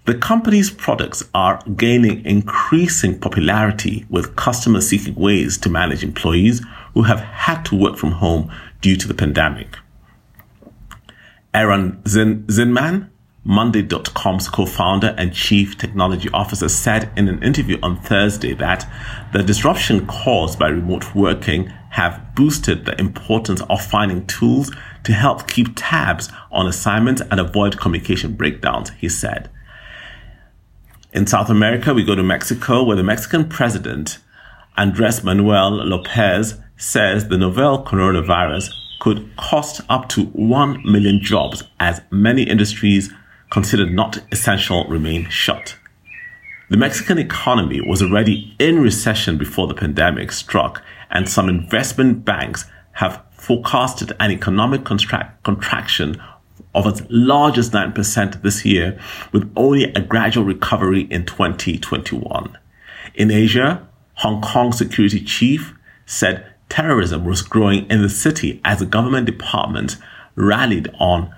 The 0.04 0.14
company's 0.16 0.68
products 0.68 1.22
are 1.32 1.62
gaining 1.76 2.24
increasing 2.24 3.20
popularity 3.20 4.04
with 4.10 4.34
customers 4.34 4.88
seeking 4.88 5.14
ways 5.14 5.56
to 5.58 5.68
manage 5.68 6.02
employees 6.02 6.60
who 6.94 7.02
have 7.02 7.20
had 7.20 7.62
to 7.66 7.76
work 7.76 7.96
from 7.96 8.10
home 8.12 8.50
due 8.80 8.96
to 8.96 9.06
the 9.06 9.14
pandemic. 9.14 9.76
Eran 11.54 12.02
Zin- 12.08 12.42
Zinman, 12.48 13.10
Monday.com's 13.44 14.48
co-founder 14.48 15.14
and 15.16 15.32
chief 15.32 15.78
technology 15.78 16.28
officer 16.32 16.68
said 16.68 17.12
in 17.16 17.28
an 17.28 17.40
interview 17.40 17.78
on 17.80 18.00
Thursday 18.00 18.54
that 18.54 18.88
the 19.32 19.44
disruption 19.44 20.04
caused 20.08 20.58
by 20.58 20.68
remote 20.68 21.14
working 21.14 21.66
have 21.90 22.34
boosted 22.34 22.86
the 22.86 22.98
importance 23.00 23.62
of 23.70 23.80
finding 23.80 24.26
tools 24.26 24.72
to 25.04 25.12
help 25.12 25.46
keep 25.46 25.68
tabs 25.76 26.28
on 26.50 26.66
assignments 26.66 27.22
and 27.30 27.38
avoid 27.38 27.78
communication 27.78 28.32
breakdowns, 28.34 28.90
he 28.98 29.08
said. 29.08 29.48
In 31.12 31.26
South 31.26 31.50
America, 31.50 31.92
we 31.92 32.04
go 32.04 32.14
to 32.14 32.22
Mexico, 32.22 32.82
where 32.82 32.96
the 32.96 33.02
Mexican 33.02 33.46
president, 33.46 34.16
Andres 34.78 35.22
Manuel 35.22 35.84
Lopez, 35.84 36.54
says 36.78 37.28
the 37.28 37.36
novel 37.36 37.84
coronavirus 37.84 38.70
could 38.98 39.36
cost 39.36 39.82
up 39.90 40.08
to 40.08 40.24
1 40.24 40.90
million 40.90 41.20
jobs 41.20 41.64
as 41.78 42.00
many 42.10 42.44
industries 42.44 43.12
considered 43.50 43.92
not 43.92 44.20
essential 44.32 44.86
remain 44.88 45.28
shut. 45.28 45.76
The 46.70 46.78
Mexican 46.78 47.18
economy 47.18 47.82
was 47.82 48.00
already 48.00 48.56
in 48.58 48.80
recession 48.80 49.36
before 49.36 49.66
the 49.66 49.74
pandemic 49.74 50.32
struck, 50.32 50.82
and 51.10 51.28
some 51.28 51.50
investment 51.50 52.24
banks 52.24 52.64
have 52.92 53.22
forecasted 53.32 54.12
an 54.18 54.30
economic 54.30 54.84
contract- 54.84 55.42
contraction 55.42 56.16
of 56.74 56.86
its 56.86 57.02
largest 57.10 57.72
9% 57.72 58.42
this 58.42 58.64
year, 58.64 58.98
with 59.32 59.52
only 59.56 59.84
a 59.84 60.00
gradual 60.00 60.44
recovery 60.44 61.02
in 61.10 61.26
2021. 61.26 62.58
In 63.14 63.30
Asia, 63.30 63.86
Hong 64.16 64.40
Kong 64.40 64.72
security 64.72 65.20
chief 65.20 65.74
said 66.06 66.46
terrorism 66.68 67.24
was 67.24 67.42
growing 67.42 67.88
in 67.90 68.02
the 68.02 68.08
city 68.08 68.60
as 68.64 68.78
the 68.78 68.86
government 68.86 69.26
department 69.26 69.96
rallied 70.34 70.88
on 70.98 71.34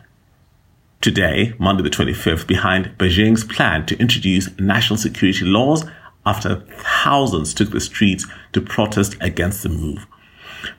today, 1.00 1.53
Monday 1.59 1.83
the 1.83 1.91
25th, 1.91 2.47
behind 2.47 2.97
Beijing's 2.97 3.45
plan 3.45 3.85
to 3.87 3.99
introduce 3.99 4.57
national 4.59 4.97
security 4.97 5.45
laws 5.45 5.85
after 6.25 6.64
thousands 6.79 7.53
took 7.53 7.71
the 7.71 7.81
streets 7.81 8.26
to 8.53 8.61
protest 8.61 9.17
against 9.21 9.62
the 9.62 9.69
move. 9.69 10.07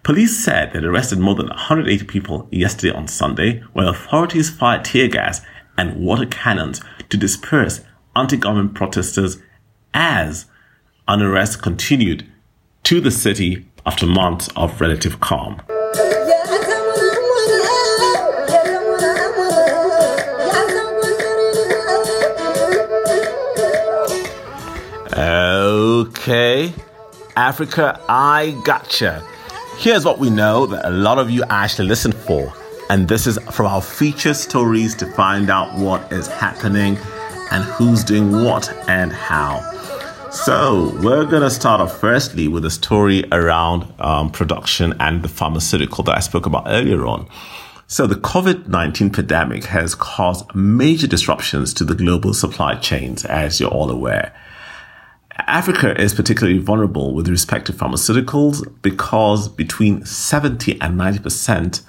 Police 0.03 0.43
said 0.43 0.73
they 0.73 0.79
arrested 0.79 1.19
more 1.19 1.35
than 1.35 1.47
180 1.47 2.05
people 2.05 2.47
yesterday 2.51 2.95
on 2.95 3.07
Sunday 3.07 3.63
when 3.73 3.87
authorities 3.87 4.49
fired 4.49 4.85
tear 4.85 5.07
gas 5.07 5.41
and 5.77 5.95
water 5.95 6.25
cannons 6.25 6.81
to 7.09 7.17
disperse 7.17 7.81
anti-government 8.15 8.73
protesters 8.73 9.37
as 9.93 10.45
unrest 11.07 11.61
continued 11.61 12.25
to 12.83 13.01
the 13.01 13.11
city 13.11 13.65
after 13.85 14.05
months 14.05 14.49
of 14.55 14.79
relative 14.81 15.19
calm. 15.19 15.61
Okay, 25.17 26.73
Africa, 27.35 27.99
I 28.09 28.59
gotcha. 28.65 29.23
Here's 29.77 30.05
what 30.05 30.19
we 30.19 30.29
know 30.29 30.65
that 30.67 30.85
a 30.85 30.89
lot 30.89 31.19
of 31.19 31.29
you 31.29 31.43
actually 31.49 31.87
listen 31.87 32.11
for, 32.11 32.51
and 32.89 33.07
this 33.07 33.27
is 33.27 33.37
from 33.51 33.67
our 33.67 33.81
feature 33.81 34.33
stories 34.33 34.95
to 34.95 35.05
find 35.11 35.49
out 35.49 35.77
what 35.77 36.11
is 36.11 36.27
happening 36.27 36.97
and 37.51 37.63
who's 37.63 38.03
doing 38.03 38.43
what 38.43 38.71
and 38.89 39.11
how. 39.11 39.59
So, 40.31 40.97
we're 41.03 41.25
going 41.25 41.43
to 41.43 41.51
start 41.51 41.81
off 41.81 41.99
firstly 41.99 42.47
with 42.47 42.65
a 42.65 42.71
story 42.71 43.25
around 43.31 43.93
um, 43.99 44.31
production 44.31 44.93
and 44.99 45.21
the 45.21 45.29
pharmaceutical 45.29 46.03
that 46.05 46.17
I 46.17 46.19
spoke 46.21 46.45
about 46.45 46.63
earlier 46.67 47.05
on. 47.05 47.27
So, 47.87 48.07
the 48.07 48.15
COVID 48.15 48.67
19 48.67 49.11
pandemic 49.11 49.65
has 49.65 49.93
caused 49.93 50.55
major 50.55 51.05
disruptions 51.05 51.73
to 51.75 51.83
the 51.83 51.95
global 51.95 52.33
supply 52.33 52.75
chains, 52.75 53.23
as 53.25 53.59
you're 53.59 53.69
all 53.69 53.91
aware. 53.91 54.33
Africa 55.37 55.99
is 55.99 56.13
particularly 56.13 56.59
vulnerable 56.59 57.13
with 57.13 57.27
respect 57.27 57.65
to 57.67 57.73
pharmaceuticals 57.73 58.63
because 58.81 59.49
between 59.49 60.05
70 60.05 60.79
and 60.79 60.97
90% 60.97 61.81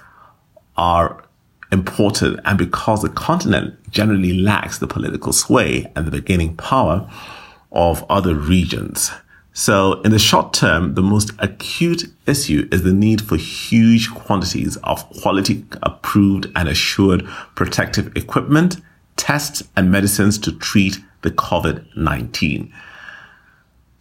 are 0.77 1.23
imported 1.71 2.41
and 2.45 2.59
because 2.59 3.03
the 3.03 3.09
continent 3.09 3.75
generally 3.91 4.33
lacks 4.33 4.79
the 4.79 4.87
political 4.87 5.33
sway 5.33 5.91
and 5.95 6.07
the 6.07 6.11
bargaining 6.11 6.57
power 6.57 7.09
of 7.71 8.05
other 8.11 8.35
regions. 8.35 9.11
So 9.53 10.01
in 10.03 10.11
the 10.11 10.19
short 10.19 10.53
term, 10.53 10.95
the 10.95 11.03
most 11.03 11.31
acute 11.39 12.05
issue 12.27 12.69
is 12.73 12.83
the 12.83 12.93
need 12.93 13.23
for 13.23 13.37
huge 13.37 14.11
quantities 14.11 14.77
of 14.79 15.09
quality 15.21 15.65
approved 15.83 16.49
and 16.57 16.69
assured 16.69 17.25
protective 17.55 18.15
equipment, 18.17 18.77
tests 19.17 19.63
and 19.77 19.91
medicines 19.91 20.37
to 20.39 20.53
treat 20.53 20.99
the 21.23 21.31
COVID-19. 21.31 22.73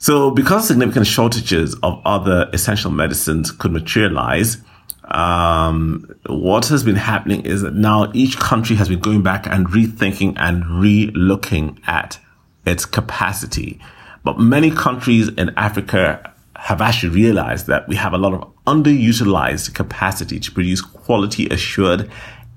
So, 0.05 0.29
because 0.29 0.67
significant 0.67 1.07
shortages 1.07 1.73
of 1.81 1.99
other 2.05 2.47
essential 2.53 2.91
medicines 2.91 3.49
could 3.49 3.71
materialize, 3.71 4.57
um, 5.05 6.15
what 6.27 6.67
has 6.67 6.83
been 6.83 6.95
happening 6.95 7.43
is 7.43 7.63
that 7.63 7.73
now 7.73 8.11
each 8.13 8.37
country 8.37 8.75
has 8.75 8.87
been 8.87 8.99
going 8.99 9.23
back 9.23 9.47
and 9.47 9.65
rethinking 9.65 10.35
and 10.37 10.63
re-looking 10.79 11.79
at 11.87 12.19
its 12.67 12.85
capacity. 12.85 13.79
But 14.23 14.39
many 14.39 14.69
countries 14.69 15.29
in 15.29 15.49
Africa 15.57 16.35
have 16.55 16.81
actually 16.81 17.09
realized 17.09 17.65
that 17.65 17.87
we 17.87 17.95
have 17.95 18.13
a 18.13 18.19
lot 18.19 18.35
of 18.35 18.53
underutilized 18.67 19.73
capacity 19.73 20.39
to 20.39 20.51
produce 20.51 20.81
quality 20.81 21.47
assured 21.47 22.11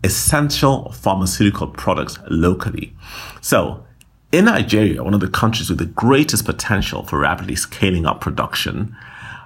essential 0.05 0.93
pharmaceutical 0.93 1.69
products 1.69 2.19
locally. 2.29 2.95
So 3.41 3.87
in 4.31 4.45
Nigeria, 4.45 5.03
one 5.03 5.15
of 5.15 5.21
the 5.21 5.29
countries 5.29 5.71
with 5.71 5.79
the 5.79 5.87
greatest 5.87 6.45
potential 6.45 7.03
for 7.03 7.19
rapidly 7.19 7.57
scaling 7.57 8.05
up 8.05 8.21
production, 8.21 8.95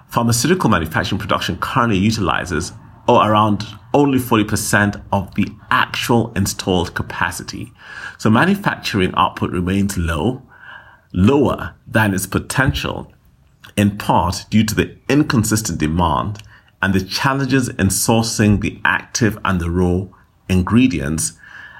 pharmaceutical 0.08 0.68
manufacturing 0.68 1.20
production 1.20 1.56
currently 1.58 1.98
utilizes 1.98 2.72
or 3.08 3.28
around 3.28 3.64
only 3.94 4.18
40% 4.18 5.00
of 5.12 5.34
the 5.34 5.48
actual 5.70 6.32
installed 6.34 6.94
capacity. 6.94 7.72
So 8.18 8.30
manufacturing 8.30 9.12
output 9.16 9.50
remains 9.50 9.96
low, 9.96 10.42
lower 11.12 11.74
than 11.86 12.14
its 12.14 12.26
potential, 12.26 13.12
in 13.76 13.98
part 13.98 14.46
due 14.50 14.64
to 14.64 14.74
the 14.74 14.96
inconsistent 15.08 15.78
demand 15.78 16.42
and 16.80 16.92
the 16.92 17.04
challenges 17.04 17.68
in 17.68 17.88
sourcing 17.88 18.60
the 18.60 18.80
active 18.84 19.38
and 19.44 19.60
the 19.60 19.70
raw 19.70 20.06
ingredients 20.48 21.34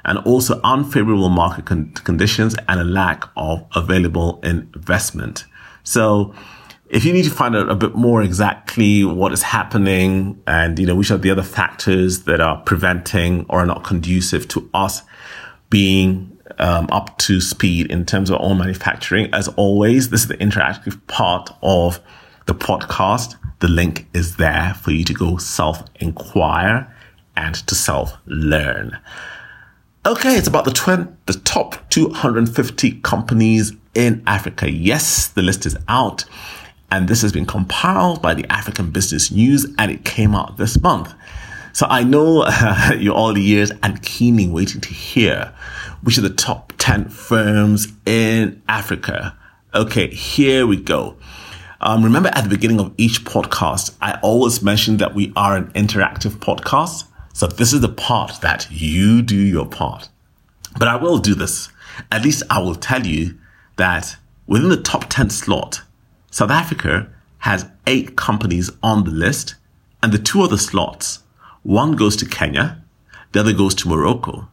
and 0.05 0.19
also 0.19 0.61
unfavorable 0.65 1.29
market 1.29 1.65
con- 1.65 1.93
conditions 2.05 2.57
and 2.69 2.81
a 2.81 2.85
lack 2.85 3.25
of 3.37 3.65
available 3.75 4.41
investment. 4.43 5.45
So 5.85 6.35
if 6.89 7.05
you 7.05 7.13
need 7.13 7.25
to 7.25 7.31
find 7.31 7.57
out 7.57 7.71
a 7.71 7.75
bit 7.75 7.95
more 7.95 8.23
exactly 8.23 9.05
what 9.05 9.33
is 9.33 9.43
happening 9.43 10.43
and, 10.47 10.79
you 10.79 10.87
know, 10.87 10.95
which 10.95 11.11
are 11.11 11.17
the 11.17 11.31
other 11.31 11.43
factors 11.43 12.25
that 12.25 12.41
are 12.41 12.59
preventing 12.63 13.47
or 13.49 13.61
are 13.61 13.67
not 13.67 13.83
conducive 13.83 14.47
to 14.49 14.69
us 14.75 15.03
being 15.71 16.39
um, 16.59 16.89
up 16.93 17.17
to 17.19 17.41
speed 17.41 17.91
in 17.91 18.05
terms 18.05 18.31
of 18.31 18.37
all 18.37 18.55
manufacturing, 18.55 19.33
as 19.33 19.49
always, 19.49 20.11
this 20.11 20.23
is 20.23 20.29
the 20.29 20.37
interactive 20.37 21.01
part 21.07 21.51
of 21.63 21.99
the 22.47 22.55
podcast. 22.55 23.37
The 23.61 23.69
link 23.69 24.07
is 24.13 24.37
there 24.37 24.75
for 24.75 24.91
you 24.91 25.05
to 25.05 25.15
go 25.15 25.37
self 25.39 25.83
inquire 25.97 26.95
and 27.37 27.55
to 27.55 27.75
self 27.75 28.13
learn. 28.27 28.99
Okay, 30.05 30.37
it's 30.37 30.49
about 30.49 30.65
the, 30.65 30.73
20, 30.73 31.13
the 31.27 31.35
top 31.35 31.89
250 31.91 33.01
companies 33.03 33.73
in 33.95 34.21
Africa. 34.27 34.69
Yes, 34.69 35.29
the 35.29 35.43
list 35.43 35.65
is 35.65 35.77
out. 35.87 36.25
And 36.91 37.07
this 37.07 37.23
has 37.23 37.31
been 37.31 37.47
compiled 37.47 38.21
by 38.21 38.35
the 38.35 38.45
African 38.51 38.91
Business 38.91 39.31
News 39.31 39.65
and 39.79 39.93
it 39.93 40.05
came 40.05 40.35
out 40.35 40.57
this 40.57 40.81
month. 40.81 41.15
So 41.73 41.87
I 41.89 42.03
know 42.03 42.43
uh, 42.45 42.95
you're 42.99 43.15
all 43.15 43.39
ears 43.39 43.71
and 43.85 44.03
keenly 44.03 44.49
waiting 44.49 44.81
to 44.81 44.89
hear 44.89 45.55
which 46.03 46.19
are 46.19 46.23
the 46.23 46.31
top 46.31 46.73
10 46.79 47.09
firms 47.09 47.87
in 48.05 48.61
Africa. 48.69 49.39
Okay, 49.73 50.09
here 50.09 50.67
we 50.67 50.79
go. 50.79 51.17
Um, 51.81 52.03
remember 52.03 52.31
at 52.33 52.43
the 52.43 52.51
beginning 52.51 52.81
of 52.81 52.93
each 52.97 53.25
podcast, 53.25 53.95
I 54.01 54.19
always 54.21 54.63
mentioned 54.63 54.99
that 54.99 55.15
we 55.15 55.33
are 55.37 55.57
an 55.57 55.71
interactive 55.75 56.33
podcast. 56.33 57.05
So 57.33 57.47
this 57.47 57.73
is 57.73 57.81
the 57.81 57.89
part 57.89 58.41
that 58.41 58.69
you 58.71 59.23
do 59.23 59.37
your 59.37 59.67
part. 59.67 60.09
But 60.79 60.89
I 60.89 60.97
will 60.97 61.19
do 61.19 61.35
this. 61.35 61.69
At 62.11 62.23
least 62.23 62.43
I 62.51 62.61
will 62.61 62.75
tell 62.75 63.07
you 63.07 63.39
that 63.77 64.17
within 64.47 64.69
the 64.69 64.77
top 64.77 65.07
10 65.09 65.31
slot, 65.31 65.83
South 66.31 66.51
Africa 66.51 67.09
has 67.39 67.67
eight 67.87 68.17
companies 68.17 68.71
on 68.83 69.05
the 69.05 69.11
list 69.11 69.57
and 70.03 70.13
the 70.13 70.19
two 70.19 70.43
other 70.43 70.57
slots, 70.57 71.21
one 71.63 71.97
goes 71.97 72.17
to 72.17 72.27
Kenya, 72.27 72.83
the 73.33 73.41
other 73.41 73.53
goes 73.53 73.75
to 73.77 73.89
Morocco. 73.89 74.49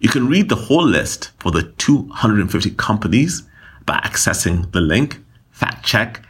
You 0.00 0.08
can 0.08 0.28
read 0.28 0.48
the 0.48 0.56
whole 0.56 0.84
list 0.84 1.30
for 1.38 1.50
the 1.50 1.62
250 1.62 2.70
companies 2.72 3.42
by 3.84 3.98
accessing 3.98 4.70
the 4.72 4.80
link, 4.80 5.20
fact 5.50 5.84
check, 5.84 6.22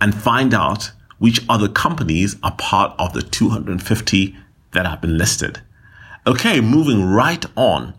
and 0.00 0.14
find 0.14 0.54
out 0.54 0.92
which 1.18 1.44
other 1.48 1.68
companies 1.68 2.36
are 2.42 2.54
part 2.56 2.94
of 2.98 3.12
the 3.12 3.22
250 3.22 4.36
that 4.76 4.86
have 4.86 5.00
been 5.00 5.18
listed. 5.18 5.60
Okay, 6.26 6.60
moving 6.60 7.04
right 7.04 7.44
on. 7.56 7.94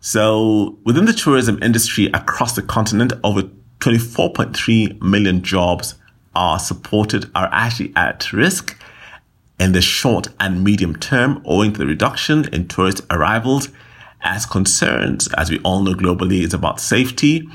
So 0.00 0.78
within 0.84 1.04
the 1.04 1.12
tourism 1.12 1.62
industry 1.62 2.06
across 2.12 2.54
the 2.54 2.62
continent, 2.62 3.12
over 3.22 3.42
24.3 3.80 5.00
million 5.00 5.42
jobs 5.42 5.94
are 6.34 6.58
supported, 6.58 7.30
are 7.34 7.48
actually 7.52 7.92
at 7.94 8.32
risk 8.32 8.76
in 9.58 9.72
the 9.72 9.82
short 9.82 10.28
and 10.40 10.64
medium 10.64 10.96
term 10.96 11.42
owing 11.44 11.72
to 11.72 11.78
the 11.78 11.86
reduction 11.86 12.48
in 12.52 12.66
tourist 12.66 13.02
arrivals 13.10 13.68
as 14.22 14.46
concerns, 14.46 15.28
as 15.34 15.50
we 15.50 15.58
all 15.60 15.82
know 15.82 15.94
globally, 15.94 16.42
is 16.42 16.54
about 16.54 16.80
safety, 16.80 17.48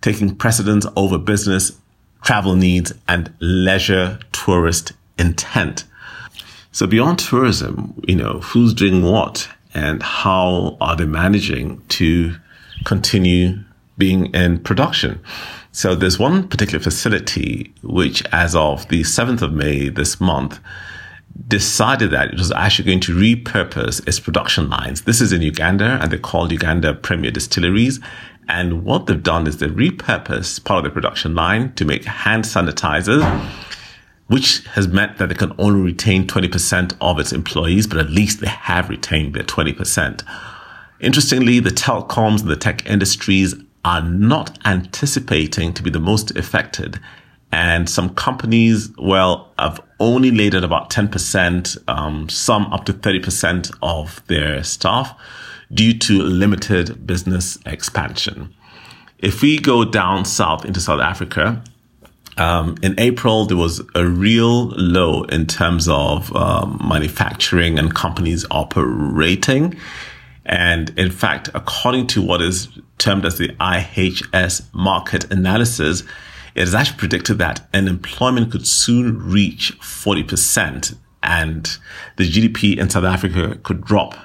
taking 0.00 0.34
precedence 0.34 0.86
over 0.96 1.18
business, 1.18 1.78
travel 2.22 2.56
needs, 2.56 2.92
and 3.08 3.32
leisure 3.40 4.18
tourist 4.32 4.92
intent. 5.18 5.84
So 6.72 6.86
beyond 6.86 7.18
tourism, 7.18 7.94
you 8.06 8.16
know, 8.16 8.40
who's 8.40 8.74
doing 8.74 9.02
what 9.02 9.48
and 9.74 10.02
how 10.02 10.76
are 10.80 10.96
they 10.96 11.06
managing 11.06 11.82
to 11.88 12.34
continue 12.84 13.58
being 13.96 14.32
in 14.34 14.60
production? 14.60 15.20
So 15.72 15.94
there's 15.94 16.18
one 16.18 16.48
particular 16.48 16.82
facility 16.82 17.72
which 17.82 18.22
as 18.32 18.54
of 18.54 18.88
the 18.88 19.02
7th 19.02 19.42
of 19.42 19.52
May 19.52 19.88
this 19.88 20.20
month 20.20 20.60
decided 21.46 22.10
that 22.10 22.28
it 22.28 22.38
was 22.38 22.50
actually 22.52 22.86
going 22.86 23.00
to 23.00 23.14
repurpose 23.14 24.06
its 24.08 24.18
production 24.18 24.68
lines. 24.68 25.02
This 25.02 25.20
is 25.20 25.32
in 25.32 25.42
Uganda 25.42 25.98
and 26.00 26.10
they're 26.10 26.18
called 26.18 26.50
Uganda 26.50 26.94
Premier 26.94 27.30
Distilleries. 27.30 28.00
And 28.48 28.84
what 28.84 29.06
they've 29.06 29.22
done 29.22 29.46
is 29.46 29.58
they 29.58 29.68
repurposed 29.68 30.64
part 30.64 30.78
of 30.78 30.84
the 30.84 30.90
production 30.90 31.34
line 31.34 31.72
to 31.74 31.84
make 31.84 32.04
hand 32.04 32.44
sanitizers 32.44 33.22
which 34.28 34.64
has 34.68 34.86
meant 34.86 35.18
that 35.18 35.28
they 35.28 35.34
can 35.34 35.52
only 35.58 35.80
retain 35.80 36.26
20% 36.26 36.96
of 37.00 37.18
its 37.18 37.32
employees, 37.32 37.86
but 37.86 37.98
at 37.98 38.10
least 38.10 38.40
they 38.40 38.48
have 38.48 38.88
retained 38.88 39.34
their 39.34 39.42
20%. 39.42 40.22
Interestingly, 41.00 41.60
the 41.60 41.70
telecoms 41.70 42.40
and 42.40 42.50
the 42.50 42.56
tech 42.56 42.86
industries 42.86 43.54
are 43.84 44.02
not 44.02 44.58
anticipating 44.64 45.72
to 45.72 45.82
be 45.82 45.90
the 45.90 46.00
most 46.00 46.36
affected. 46.36 47.00
And 47.50 47.88
some 47.88 48.14
companies, 48.14 48.90
well, 48.98 49.52
have 49.58 49.80
only 50.00 50.30
laid 50.30 50.54
out 50.54 50.64
about 50.64 50.90
10%, 50.90 51.78
um, 51.88 52.28
some 52.28 52.70
up 52.72 52.84
to 52.84 52.92
30% 52.92 53.74
of 53.80 54.24
their 54.26 54.62
staff 54.62 55.18
due 55.72 55.96
to 55.98 56.22
limited 56.22 57.06
business 57.06 57.58
expansion. 57.64 58.54
If 59.18 59.40
we 59.40 59.58
go 59.58 59.84
down 59.84 60.24
south 60.26 60.64
into 60.64 60.80
South 60.80 61.00
Africa, 61.00 61.62
Um, 62.38 62.76
in 62.82 62.94
April, 62.98 63.46
there 63.46 63.56
was 63.56 63.82
a 63.94 64.06
real 64.06 64.68
low 64.68 65.24
in 65.24 65.46
terms 65.46 65.88
of 65.88 66.34
um, 66.34 66.80
manufacturing 66.88 67.78
and 67.78 67.94
companies 67.94 68.46
operating. 68.50 69.76
And 70.46 70.90
in 70.96 71.10
fact, 71.10 71.50
according 71.54 72.06
to 72.08 72.22
what 72.22 72.40
is 72.40 72.68
termed 72.96 73.26
as 73.26 73.38
the 73.38 73.48
IHS 73.48 74.62
Markit 74.70 75.30
analysis, 75.30 76.04
it 76.54 76.62
is 76.62 76.74
actually 76.74 76.98
predicted 76.98 77.38
that 77.38 77.68
unemployment 77.74 78.50
could 78.50 78.66
soon 78.66 79.18
reach 79.18 79.78
40% 79.80 80.96
and 81.22 81.78
the 82.16 82.30
GDP 82.30 82.78
in 82.78 82.88
South 82.88 83.04
Africa 83.04 83.58
could 83.62 83.84
drop 83.84 84.16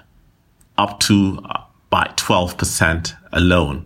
up 0.78 1.00
to 1.02 1.40
uh, 1.50 1.62
by 1.90 2.06
12% 2.16 3.16
alone. 3.32 3.86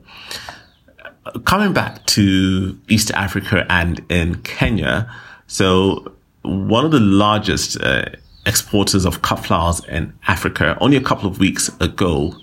Coming 1.46 1.74
back 1.74 2.06
to 2.08 2.78
East 2.88 3.12
Africa 3.12 3.66
and 3.70 4.02
in 4.10 4.42
Kenya, 4.44 5.12
so 5.48 6.14
one 6.44 6.86
of 6.86 6.92
the 6.92 7.00
largest 7.00 7.80
uh, 7.82 8.06
exporters 8.46 9.06
of 9.06 9.22
cut 9.22 9.46
flowers 9.46 9.84
in 9.86 10.14
Africa, 10.28 10.78
only 10.80 10.98
a 10.98 11.02
couple 11.02 11.30
of 11.30 11.40
weeks 11.40 11.70
ago, 11.80 12.34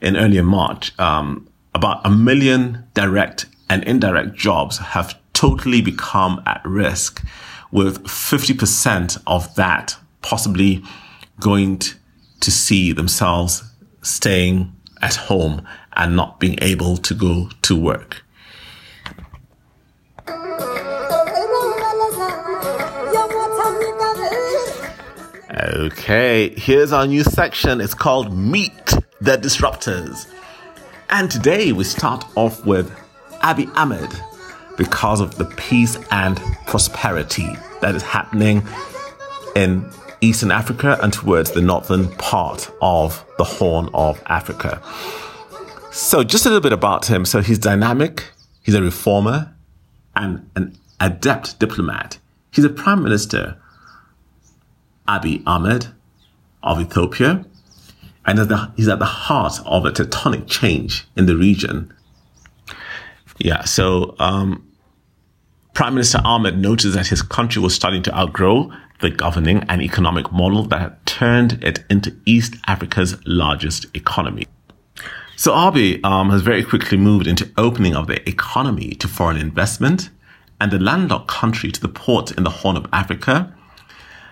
in 0.00 0.16
earlier 0.16 0.42
March, 0.42 0.96
um, 0.98 1.48
about 1.74 2.00
a 2.04 2.10
million 2.10 2.84
direct 2.94 3.46
and 3.68 3.82
indirect 3.84 4.34
jobs 4.34 4.78
have 4.78 5.18
totally 5.32 5.82
become 5.82 6.42
at 6.46 6.60
risk, 6.64 7.22
with 7.70 8.02
50% 8.04 9.20
of 9.26 9.54
that 9.56 9.96
possibly 10.22 10.82
going 11.40 11.80
to 12.40 12.50
see 12.50 12.92
themselves 12.92 13.62
staying 14.02 14.72
at 15.02 15.14
home 15.14 15.66
and 15.94 16.16
not 16.16 16.40
being 16.40 16.58
able 16.62 16.96
to 16.96 17.14
go 17.14 17.50
to 17.62 17.76
work. 17.76 18.24
Okay, 25.60 26.50
here's 26.56 26.92
our 26.92 27.04
new 27.04 27.24
section. 27.24 27.80
It's 27.80 27.94
called 27.94 28.36
Meet 28.36 28.86
the 29.20 29.36
Disruptors. 29.36 30.30
And 31.10 31.28
today 31.28 31.72
we 31.72 31.82
start 31.82 32.24
off 32.36 32.64
with 32.64 32.88
Abiy 33.42 33.68
Ahmed 33.74 34.08
because 34.76 35.20
of 35.20 35.34
the 35.34 35.46
peace 35.56 35.98
and 36.12 36.36
prosperity 36.68 37.48
that 37.80 37.96
is 37.96 38.04
happening 38.04 38.62
in 39.56 39.84
Eastern 40.20 40.52
Africa 40.52 40.96
and 41.02 41.12
towards 41.12 41.50
the 41.50 41.60
northern 41.60 42.08
part 42.16 42.70
of 42.80 43.24
the 43.36 43.44
Horn 43.44 43.88
of 43.94 44.22
Africa. 44.26 44.80
So, 45.90 46.22
just 46.22 46.46
a 46.46 46.50
little 46.50 46.62
bit 46.62 46.72
about 46.72 47.06
him. 47.06 47.24
So, 47.24 47.40
he's 47.40 47.58
dynamic, 47.58 48.30
he's 48.62 48.76
a 48.76 48.82
reformer, 48.82 49.52
and 50.14 50.48
an 50.54 50.78
adept 51.00 51.58
diplomat. 51.58 52.18
He's 52.52 52.64
a 52.64 52.70
prime 52.70 53.02
minister 53.02 53.56
Abiy 55.08 55.42
Ahmed 55.46 55.88
of 56.62 56.80
Ethiopia, 56.80 57.44
and 58.26 58.38
he's 58.76 58.88
at 58.88 58.98
the 58.98 59.04
heart 59.04 59.58
of 59.64 59.84
a 59.84 59.90
tectonic 59.90 60.46
change 60.46 61.06
in 61.16 61.26
the 61.26 61.36
region. 61.36 61.92
Yeah, 63.38 63.64
so 63.64 64.14
um, 64.18 64.68
Prime 65.72 65.94
Minister 65.94 66.20
Ahmed 66.24 66.58
noticed 66.58 66.94
that 66.94 67.06
his 67.06 67.22
country 67.22 67.62
was 67.62 67.74
starting 67.74 68.02
to 68.02 68.16
outgrow 68.16 68.70
the 69.00 69.10
governing 69.10 69.64
and 69.68 69.80
economic 69.80 70.32
model 70.32 70.64
that 70.64 70.80
had 70.80 71.06
turned 71.06 71.62
it 71.62 71.84
into 71.88 72.16
East 72.26 72.56
Africa's 72.66 73.16
largest 73.26 73.86
economy. 73.94 74.46
So 75.36 75.52
Abiy 75.52 76.04
um, 76.04 76.30
has 76.30 76.42
very 76.42 76.64
quickly 76.64 76.98
moved 76.98 77.28
into 77.28 77.48
opening 77.56 77.94
of 77.94 78.08
the 78.08 78.28
economy 78.28 78.90
to 78.96 79.06
foreign 79.06 79.36
investment 79.36 80.10
and 80.60 80.72
the 80.72 80.80
landlocked 80.80 81.28
country 81.28 81.70
to 81.70 81.80
the 81.80 81.88
port 81.88 82.32
in 82.32 82.42
the 82.42 82.50
Horn 82.50 82.76
of 82.76 82.86
Africa 82.92 83.54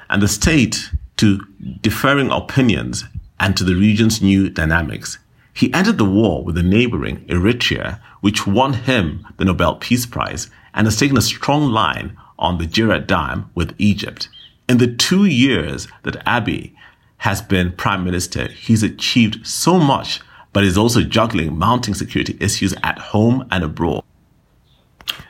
and 0.09 0.23
the 0.23 0.29
state 0.29 0.91
to 1.17 1.41
differing 1.81 2.31
opinions 2.31 3.05
and 3.41 3.57
to 3.57 3.65
the 3.65 3.75
region's 3.75 4.23
new 4.23 4.49
dynamics. 4.49 5.19
He 5.53 5.73
entered 5.73 5.99
the 5.99 6.05
war 6.05 6.45
with 6.45 6.55
the 6.55 6.63
neighboring 6.63 7.25
Eritrea, 7.27 8.01
which 8.21 8.47
won 8.47 8.75
him 8.75 9.27
the 9.39 9.45
Nobel 9.45 9.77
Peace 9.77 10.05
Prize 10.05 10.51
and 10.75 10.87
has 10.87 10.99
taken 10.99 11.17
a 11.17 11.23
strong 11.23 11.71
line 11.71 12.17
on 12.39 12.59
the 12.59 12.67
Jira 12.67 13.07
Dam 13.07 13.51
with 13.55 13.75
Egypt. 13.79 14.29
In 14.69 14.79
the 14.79 14.95
two 14.95 15.25
years 15.25 15.89
that 16.03 16.25
Abiy 16.27 16.73
has 17.19 17.41
been 17.41 17.73
prime 17.73 18.05
minister, 18.05 18.49
he's 18.49 18.83
achieved 18.83 19.47
so 19.47 19.79
much, 19.79 20.21
but 20.53 20.65
is 20.65 20.77
also 20.77 21.03
juggling 21.03 21.59
mounting 21.59 21.95
security 21.95 22.37
issues 22.41 22.75
at 22.83 22.99
home 22.99 23.47
and 23.51 23.65
abroad. 23.65 24.05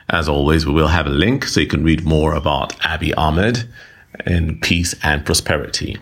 As 0.09 0.29
always, 0.29 0.67
we 0.67 0.73
will 0.73 0.89
have 0.89 1.07
a 1.07 1.11
link 1.11 1.45
so 1.45 1.61
you 1.61 1.67
can 1.67 1.85
read 1.85 2.05
more 2.05 2.35
about 2.35 2.73
Abiy 2.81 3.13
Ahmed 3.17 3.69
in 4.27 4.59
peace 4.61 4.95
and 5.03 5.25
prosperity. 5.25 5.99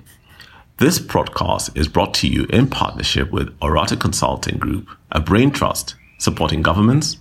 This 0.79 0.99
broadcast 0.99 1.77
is 1.77 1.87
brought 1.87 2.15
to 2.15 2.29
you 2.29 2.47
in 2.51 2.67
partnership 2.69 3.31
with 3.31 3.57
Orata 3.61 3.99
Consulting 3.99 4.59
Group, 4.59 4.89
a 5.13 5.21
brain 5.21 5.51
trust 5.51 5.95
supporting 6.19 6.63
governments, 6.63 7.19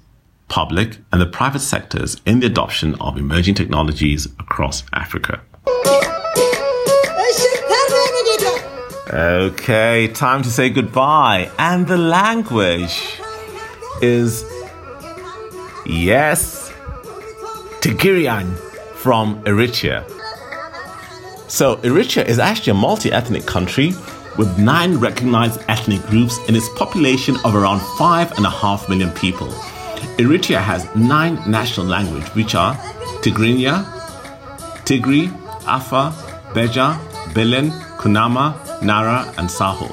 public, 0.47 0.97
and 1.11 1.21
the 1.21 1.25
private 1.25 1.59
sectors 1.59 2.21
in 2.25 2.39
the 2.39 2.47
adoption 2.47 2.95
of 3.01 3.17
emerging 3.17 3.55
technologies 3.55 4.25
across 4.39 4.83
Africa. 4.93 5.41
Okay, 9.13 10.07
time 10.07 10.41
to 10.41 10.49
say 10.49 10.69
goodbye. 10.69 11.51
And 11.59 11.85
the 11.85 11.97
language 11.97 13.19
is, 14.01 14.43
yes, 15.85 16.71
Tigirian 17.81 18.57
from 18.95 19.43
Eritrea. 19.43 20.09
So 21.53 21.75
Eritrea 21.83 22.25
is 22.25 22.39
actually 22.39 22.71
a 22.71 22.73
multi-ethnic 22.73 23.45
country 23.45 23.93
with 24.39 24.57
nine 24.57 24.97
recognized 24.97 25.61
ethnic 25.67 26.01
groups 26.07 26.39
in 26.47 26.55
its 26.55 26.67
population 26.69 27.37
of 27.45 27.53
around 27.53 27.79
five 27.95 28.31
and 28.37 28.45
a 28.47 28.49
half 28.49 28.89
million 28.89 29.11
people. 29.11 29.49
Eritrea 30.17 30.59
has 30.59 30.83
nine 30.95 31.35
national 31.47 31.85
languages, 31.85 32.27
which 32.29 32.55
are 32.55 32.73
Tigrinya, 33.21 33.85
Tigri, 34.83 35.29
Afar, 35.67 36.11
Beja, 36.55 36.97
Belen, 37.35 37.69
Kunama, 37.99 38.81
Nara, 38.81 39.31
and 39.37 39.51
Saho. 39.51 39.85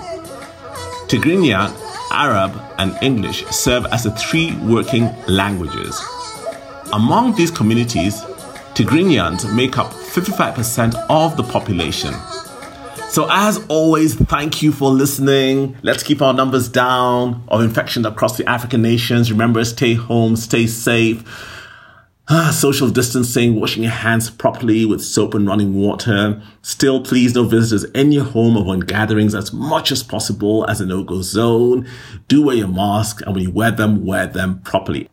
Tigrinya, 1.08 1.70
Arab, 2.10 2.58
and 2.78 2.96
English 3.02 3.44
serve 3.48 3.84
as 3.92 4.04
the 4.04 4.12
three 4.12 4.56
working 4.62 5.14
languages. 5.28 6.00
Among 6.94 7.34
these 7.34 7.50
communities, 7.50 8.24
Tigrinyans 8.74 9.54
make 9.54 9.78
up 9.78 9.92
55% 9.92 10.94
of 11.10 11.36
the 11.36 11.42
population. 11.42 12.14
So, 13.10 13.26
as 13.28 13.58
always, 13.66 14.14
thank 14.14 14.62
you 14.62 14.70
for 14.70 14.90
listening. 14.90 15.76
Let's 15.82 16.04
keep 16.04 16.22
our 16.22 16.32
numbers 16.32 16.68
down 16.68 17.42
of 17.48 17.60
infection 17.60 18.06
across 18.06 18.36
the 18.36 18.48
African 18.48 18.82
nations. 18.82 19.32
Remember, 19.32 19.64
stay 19.64 19.94
home, 19.94 20.36
stay 20.36 20.68
safe. 20.68 21.24
Ah, 22.28 22.52
social 22.56 22.88
distancing, 22.88 23.58
washing 23.58 23.82
your 23.82 23.90
hands 23.90 24.30
properly 24.30 24.84
with 24.84 25.02
soap 25.02 25.34
and 25.34 25.48
running 25.48 25.74
water. 25.74 26.40
Still, 26.62 27.02
please 27.02 27.34
no 27.34 27.42
visitors 27.42 27.82
in 27.90 28.12
your 28.12 28.22
home 28.22 28.56
or 28.56 28.64
when 28.64 28.78
gatherings 28.78 29.34
as 29.34 29.52
much 29.52 29.90
as 29.90 30.04
possible 30.04 30.64
as 30.70 30.80
a 30.80 30.86
no-go 30.86 31.22
zone. 31.22 31.88
Do 32.28 32.42
wear 32.46 32.54
your 32.54 32.68
mask 32.68 33.22
and 33.22 33.34
when 33.34 33.42
you 33.42 33.50
wear 33.50 33.72
them, 33.72 34.06
wear 34.06 34.28
them 34.28 34.60
properly. 34.60 35.08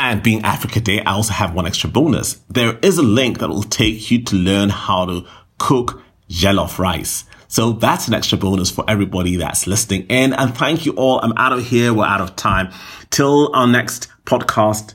And 0.00 0.22
being 0.22 0.44
Africa 0.44 0.80
Day, 0.80 1.00
I 1.00 1.12
also 1.12 1.32
have 1.32 1.54
one 1.54 1.66
extra 1.66 1.90
bonus. 1.90 2.34
There 2.48 2.78
is 2.82 2.98
a 2.98 3.02
link 3.02 3.38
that 3.40 3.48
will 3.48 3.62
take 3.64 4.10
you 4.10 4.22
to 4.24 4.36
learn 4.36 4.68
how 4.68 5.06
to 5.06 5.26
cook 5.58 6.02
jollof 6.30 6.78
rice. 6.78 7.24
So 7.48 7.72
that's 7.72 8.06
an 8.08 8.14
extra 8.14 8.38
bonus 8.38 8.70
for 8.70 8.84
everybody 8.86 9.36
that's 9.36 9.66
listening 9.66 10.02
in. 10.08 10.34
And 10.34 10.54
thank 10.56 10.86
you 10.86 10.92
all. 10.92 11.18
I'm 11.20 11.32
out 11.36 11.52
of 11.52 11.66
here. 11.66 11.92
We're 11.92 12.04
out 12.04 12.20
of 12.20 12.36
time. 12.36 12.70
Till 13.10 13.54
our 13.54 13.66
next 13.66 14.08
podcast. 14.24 14.94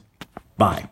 Bye. 0.57 0.89